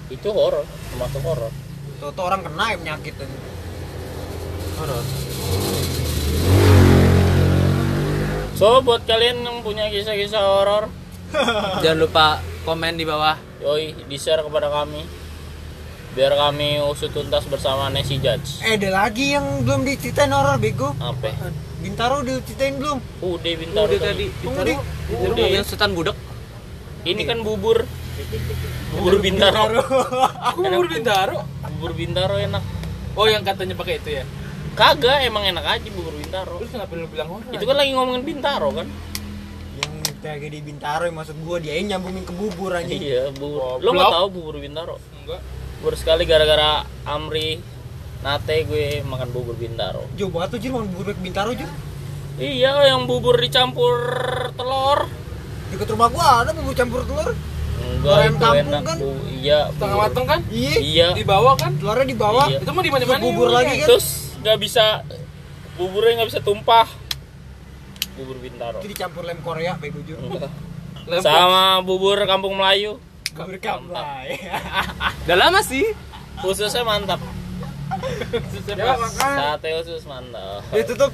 itu 0.07 0.29
horor 0.29 0.63
termasuk 0.87 1.19
horor 1.21 1.51
Tuh, 1.97 2.13
orang 2.21 2.45
kena 2.45 2.65
ya 2.69 2.77
penyakit. 2.77 3.15
Horor. 4.77 5.03
so 8.53 8.79
buat 8.81 9.03
kalian 9.03 9.41
yang 9.41 9.59
punya 9.61 9.89
kisah-kisah 9.89 10.39
horor 10.41 10.85
Jangan 11.83 11.99
lupa 11.99 12.27
komen 12.63 12.95
di 12.95 13.03
bawah. 13.03 13.35
yoi 13.59 13.99
di 13.99 14.15
share 14.15 14.41
kepada 14.41 14.69
kami 14.69 15.03
biar 16.13 16.33
kami 16.33 16.81
usut 16.81 17.11
tuntas 17.11 17.45
bersama 17.45 17.91
Nancy 17.91 18.17
Judge 18.17 18.63
Eh, 18.63 18.79
ada 18.79 19.05
lagi 19.05 19.35
yang 19.35 19.45
belum 19.61 19.83
diceritain 19.83 20.31
horor 20.31 20.57
bego. 20.57 20.95
apa 20.97 21.29
Bintaro 21.87 22.15
udah 22.21 22.35
ceritain 22.43 22.75
belum? 22.75 22.99
udah 23.23 23.53
bintaro 23.55 23.87
Udah 23.87 23.99
tadi. 24.03 24.27
Udah. 24.43 24.65
Bintaro 24.67 24.75
Udah. 25.25 25.37
mobil 25.39 25.63
setan 25.63 25.91
budek. 25.93 26.17
ini 27.05 27.23
kan 27.23 27.39
bubur 27.41 27.87
bubur 28.91 29.15
bintaro 29.19 29.79
Aku 30.51 30.61
bubur 30.67 30.87
bintaro. 30.89 31.39
bubur 31.71 31.93
bintaro 31.93 32.35
enak 32.37 32.63
Oh 33.15 33.25
yang 33.25 33.41
katanya 33.41 33.73
pakai 33.73 33.97
itu 33.97 34.11
ya. 34.13 34.25
kagak 34.75 35.23
emang 35.23 35.47
enak 35.47 35.63
aja 35.65 35.89
bubur 35.89 36.13
bintaro 36.13 36.59
Terus 36.59 36.71
kenapa 36.71 36.93
lu 36.93 37.07
bilang 37.07 37.29
horor? 37.31 37.49
itu 37.49 37.63
kan 37.63 37.77
lagi 37.77 37.91
ngomongin 37.93 38.25
bintaro 38.25 38.69
kan 38.73 38.87
Yang 39.77 39.93
kayak 40.19 40.49
di 40.49 40.61
Bintaro 40.61 41.03
yang 41.05 41.15
maksud 41.15 41.37
gua 41.41 41.57
dia 41.57 41.77
yang 41.77 41.87
nyambungin 41.93 42.25
ke 42.25 42.33
bubur 42.33 42.73
anjing. 42.73 42.99
iya 42.99 43.31
bubur 43.31 43.79
lo 43.79 43.91
nggak 43.91 44.11
tahu 44.11 44.27
bubur 44.33 44.55
bintaro 44.59 44.99
enggak. 45.15 45.41
bubur 45.79 45.95
sekali 45.95 46.23
gara-gara 46.25 46.83
Amri 47.05 47.63
Nate 48.27 48.67
gue 48.67 49.07
makan 49.07 49.31
bubur 49.31 49.55
bintaro 49.55 50.03
Jauh 50.19 50.27
banget 50.29 50.49
tuh 50.51 50.59
Jir, 50.59 50.71
mau 50.71 50.83
bubur 50.83 51.15
Bintaro 51.15 51.55
Jir. 51.55 51.71
iya 52.37 52.75
yang 52.85 53.07
bubur 53.07 53.39
dicampur 53.39 53.95
telur 54.53 55.07
Dekat 55.67 55.89
rumah 55.89 56.11
gua 56.11 56.43
ada 56.43 56.51
bubur 56.51 56.75
campur 56.75 57.03
telur. 57.03 57.31
enggak 57.77 58.15
Ayam 58.17 58.29
itu 58.29 58.41
kampung 58.41 58.67
enak 58.69 58.83
kan? 58.83 58.97
Bu- 58.99 59.27
iya 59.29 59.59
Setengah 59.69 59.97
mateng 59.97 60.25
kan? 60.25 60.41
Iya. 60.49 60.75
iya 60.79 61.07
Di 61.13 61.23
bawah 61.23 61.55
kan? 61.55 61.71
Telurnya 61.77 62.03
di 62.05 62.17
bawah. 62.17 62.47
Iya. 62.47 62.59
Itu 62.61 62.71
mah 62.71 62.83
di 62.83 62.91
mana-mana. 62.91 63.23
bubur 63.23 63.49
ya, 63.49 63.55
lagi 63.57 63.75
kan? 63.77 63.87
terus 63.87 64.07
nggak 64.37 64.59
bisa 64.59 64.85
buburnya 65.77 66.13
nggak 66.19 66.29
bisa 66.31 66.41
tumpah 66.43 66.87
bubur 68.17 68.37
bintaro 68.39 68.79
Itu 68.79 68.89
dicampur 68.91 69.23
lem 69.23 69.39
Korea 69.39 69.79
bego. 69.79 70.03
Lempok. 71.07 71.23
sama 71.23 71.79
bubur 71.81 72.19
kampung 72.27 72.59
Melayu 72.59 72.99
Bubur 73.31 73.55
kampai. 73.57 74.35
Udah 75.23 75.37
lama 75.39 75.63
sih. 75.63 75.87
khususnya 76.37 76.83
mantap 76.83 77.23
Ya, 78.77 78.95
makan. 78.99 79.35
sate 79.39 79.69
khusus 79.79 80.03
mantap 80.05 80.63
Dia 80.75 80.85
tutup. 80.85 81.13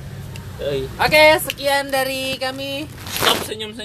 Yoi. 0.61 0.85
Oke, 1.01 1.25
sekian 1.43 1.91
dari 1.91 2.37
kami. 2.39 2.87
stop 3.13 3.39
senyum 3.45 3.73